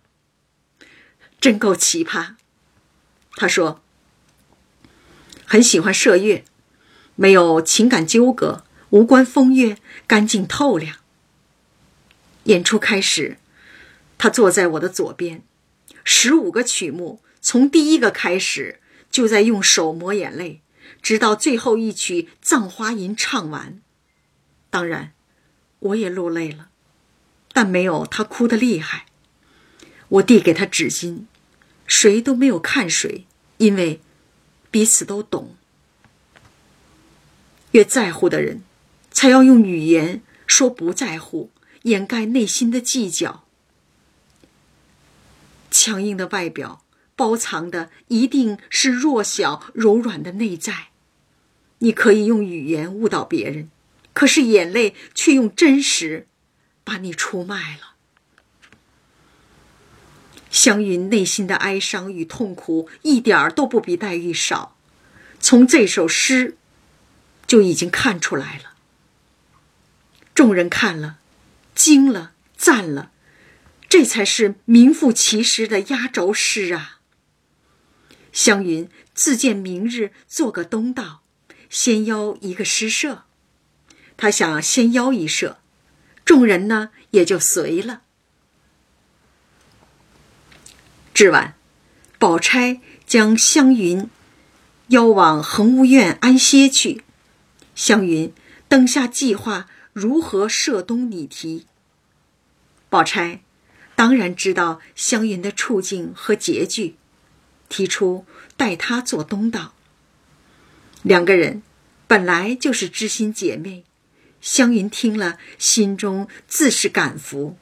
[1.42, 2.36] 真够奇葩。
[3.36, 3.82] 他说
[5.46, 6.46] ：“很喜欢射月。”
[7.16, 9.78] 没有情感纠葛，无关风月，
[10.08, 10.98] 干净透亮。
[12.46, 13.38] 演出开始，
[14.18, 15.44] 他坐在我的左边。
[16.04, 18.80] 十五个曲目，从第一个开始
[19.10, 20.62] 就在用手抹眼泪，
[21.02, 23.82] 直到最后一曲《葬花吟》唱完。
[24.70, 25.14] 当然，
[25.80, 26.70] 我也落泪了，
[27.54, 29.06] 但没有他哭得厉害。
[30.10, 31.22] 我递给他纸巾，
[31.88, 33.26] 谁都没有看谁，
[33.58, 34.02] 因为
[34.70, 35.56] 彼此都懂。
[37.72, 38.62] 越在乎的人，
[39.10, 41.50] 才要用语言说不在乎，
[41.84, 43.46] 掩盖内心的计较。
[45.72, 46.84] 强硬的外表
[47.16, 50.90] 包藏的一定是弱小柔软的内在。
[51.80, 53.70] 你可以用语言误导别人，
[54.14, 56.28] 可是眼泪却用真实
[56.84, 57.94] 把你出卖了。
[60.52, 64.76] 湘云内心的哀伤与痛苦一点儿都不比黛玉少。
[65.40, 66.58] 从这首诗。
[67.46, 68.74] 就已经看出来了。
[70.34, 71.20] 众人看了，
[71.76, 73.12] 惊了，赞了，
[73.90, 77.00] 这才是名副其实的压轴诗啊！
[78.32, 81.22] 湘云自荐明日做个东道，
[81.70, 83.24] 先邀一个诗社，
[84.18, 85.60] 他想先邀一社，
[86.26, 88.02] 众人呢也就随了。
[91.14, 91.56] 至晚，
[92.18, 94.10] 宝钗将湘云
[94.88, 97.04] 邀往恒芜院安歇去。
[97.76, 98.34] 湘云
[98.68, 101.66] 等下计划如何涉东拟题。
[102.90, 103.42] 宝钗
[103.96, 106.96] 当然知道湘云的处境和拮据，
[107.70, 108.26] 提出
[108.58, 109.74] 代她做东道。
[111.04, 111.62] 两个人
[112.08, 113.84] 本来就是知心姐妹，
[114.42, 117.58] 湘云听了心中自是感服，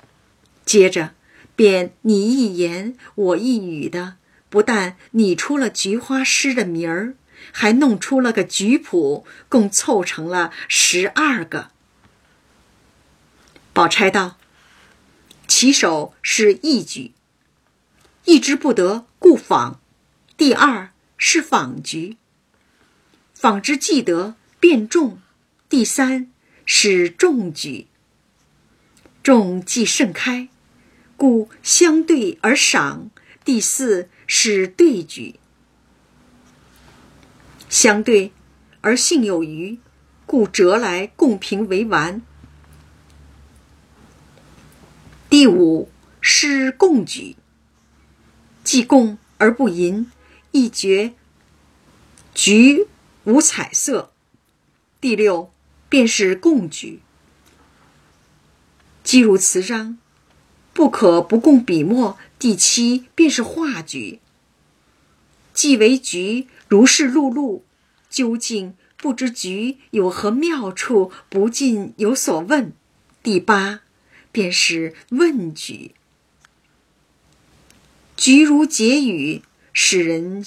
[0.66, 1.14] 接着
[1.56, 4.16] 便你一言我一语的，
[4.50, 7.16] 不但拟出了菊花诗的名儿。
[7.52, 11.72] 还弄出了个菊谱，共凑成了十二个。
[13.74, 14.38] 宝钗道
[15.48, 17.14] ：“起手是一举，
[18.26, 19.80] 一之不得，故仿；
[20.36, 22.18] 第二是仿局，
[23.34, 25.20] 仿之既得，便重；
[25.70, 26.30] 第三
[26.66, 27.88] 是重举，
[29.24, 30.50] 重既盛开，
[31.16, 33.10] 故相对而赏；
[33.46, 35.40] 第四是对举。”
[37.70, 38.34] 相对，
[38.82, 39.80] 而性有余，
[40.26, 42.22] 故折来共评为完。
[45.32, 45.88] 第五
[46.20, 47.38] 是共举，
[48.66, 50.12] 既共而不淫，
[50.52, 51.14] 一绝
[52.34, 52.86] 菊
[53.24, 54.12] 无彩色。
[55.00, 55.50] 第六
[55.88, 57.00] 便是共举，
[59.06, 59.98] 既入词章，
[60.74, 62.18] 不可不共笔墨。
[62.38, 64.20] 第七便是画举，
[65.54, 66.50] 既为局。
[66.68, 67.62] 如是碌碌，
[68.10, 72.74] 究竟不知局有何妙处，不禁有所问。
[73.24, 73.81] 第八，
[74.32, 75.92] 便是问局。
[78.16, 79.42] 局如结语，
[79.74, 80.46] 使人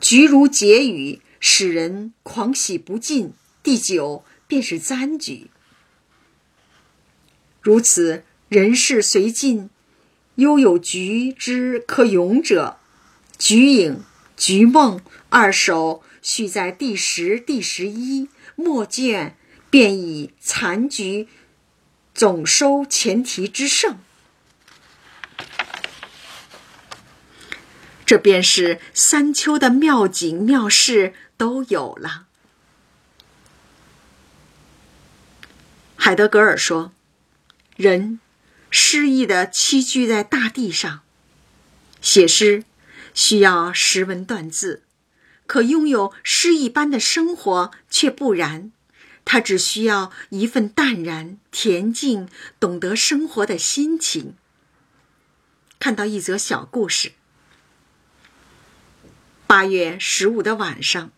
[0.00, 3.34] 菊如解语，使人狂喜不尽。
[3.62, 5.48] 第九，便是簪局。
[7.60, 9.68] 如此人事随尽，
[10.36, 12.78] 悠有局之可咏者，
[13.38, 14.02] 局影。
[14.36, 19.36] 菊梦二首续在第十、第十一末卷，
[19.68, 21.28] 便以残局
[22.14, 23.98] 总收前提之胜。
[28.04, 32.26] 这便是三秋的妙景妙事都有了。
[35.96, 36.92] 海德格尔说
[37.76, 38.20] ：“人
[38.70, 41.02] 诗意的栖居在大地上，
[42.00, 42.64] 写诗。”
[43.12, 44.84] 需要识文断字，
[45.44, 48.70] 可拥有诗一般的生活却不然。
[49.32, 52.28] 他只需要一份淡然恬静、
[52.58, 54.34] 懂得生活的心情。
[55.78, 57.12] 看到一则小故事：
[59.46, 61.12] 八月十五的晚上，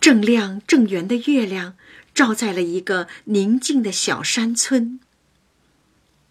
[0.00, 1.76] 正亮正圆的月亮
[2.14, 5.00] 照在了一个宁静的小山村。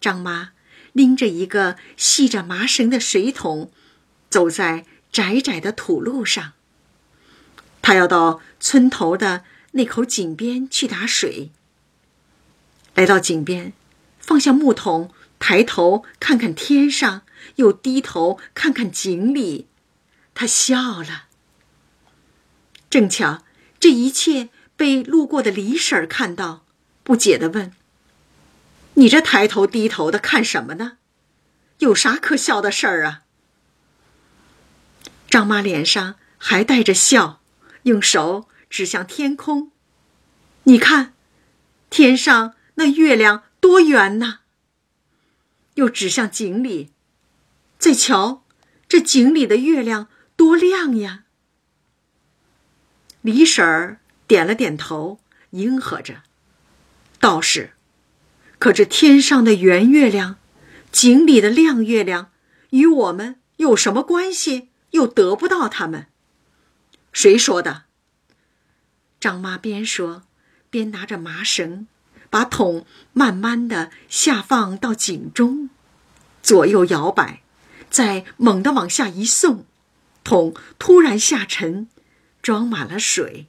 [0.00, 0.52] 张妈
[0.94, 3.70] 拎着一个系着麻绳的水桶。
[4.30, 6.54] 走在窄窄的土路上，
[7.82, 9.44] 他要到村头的
[9.76, 11.50] 那口井边去打水。
[12.94, 13.72] 来到井边，
[14.18, 17.22] 放下木桶，抬头看看天上，
[17.56, 19.66] 又低头看看井里，
[20.32, 21.24] 他笑了。
[22.88, 23.42] 正巧
[23.80, 26.64] 这一切被路过的李婶看到，
[27.02, 27.72] 不解的问
[28.94, 30.98] ：“你这抬头低头的看什么呢？
[31.78, 33.22] 有啥可笑的事儿啊？”
[35.28, 37.40] 张妈脸上还带着笑，
[37.82, 39.70] 用手指向天空
[40.64, 41.14] ：“你看，
[41.90, 44.40] 天上那月亮多圆呐。”
[45.74, 46.90] 又指向井里
[47.78, 48.42] ：“再瞧，
[48.88, 51.22] 这井里的月亮多亮呀。”
[53.22, 55.20] 李婶儿点了点头，
[55.50, 56.24] 应和着
[57.20, 57.74] ：“倒是，
[58.58, 60.34] 可这天上的圆月亮，
[60.90, 62.32] 井里的亮月亮，
[62.70, 66.08] 与我们有什么关系？”又得不到他们，
[67.12, 67.83] 谁说的？
[69.24, 70.24] 张妈边说
[70.68, 71.86] 边拿着麻绳，
[72.28, 75.70] 把桶慢慢的下放到井中，
[76.42, 77.40] 左右摇摆，
[77.88, 79.64] 再猛地往下一送，
[80.24, 81.88] 桶突然下沉，
[82.42, 83.46] 装满了水。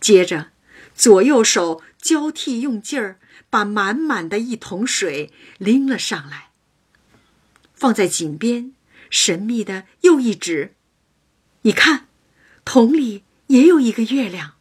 [0.00, 0.48] 接着，
[0.96, 6.50] 左右手交替用劲儿，把满满的一桶水拎了上来，
[7.72, 8.72] 放在井边。
[9.08, 10.74] 神秘的又一指，
[11.60, 12.08] 你看，
[12.64, 14.51] 桶里也有一个月亮。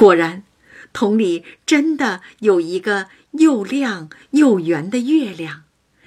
[0.00, 0.44] 果然，
[0.94, 5.64] 桶里真的有一个又亮又圆的月亮，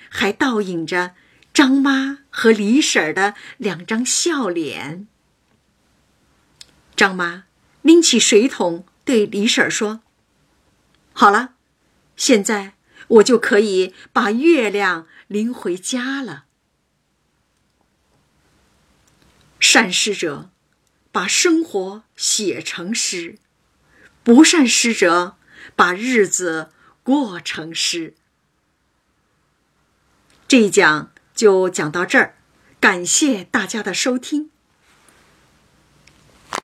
[0.10, 1.14] 还倒影着
[1.54, 5.08] 张妈和李婶的两张笑脸。
[6.96, 7.44] 张妈
[7.84, 10.02] 拎起水桶对李婶说
[11.14, 11.54] ：“好了，
[12.18, 12.74] 现在
[13.08, 16.46] 我就可以把月亮拎回家了。”
[19.62, 20.50] 善诗者
[21.12, 23.38] 把生活写成诗，
[24.24, 25.38] 不善诗者
[25.76, 26.70] 把日子
[27.04, 28.14] 过成诗。
[30.48, 32.36] 这一讲就讲到这儿，
[32.80, 34.53] 感谢大家的收听。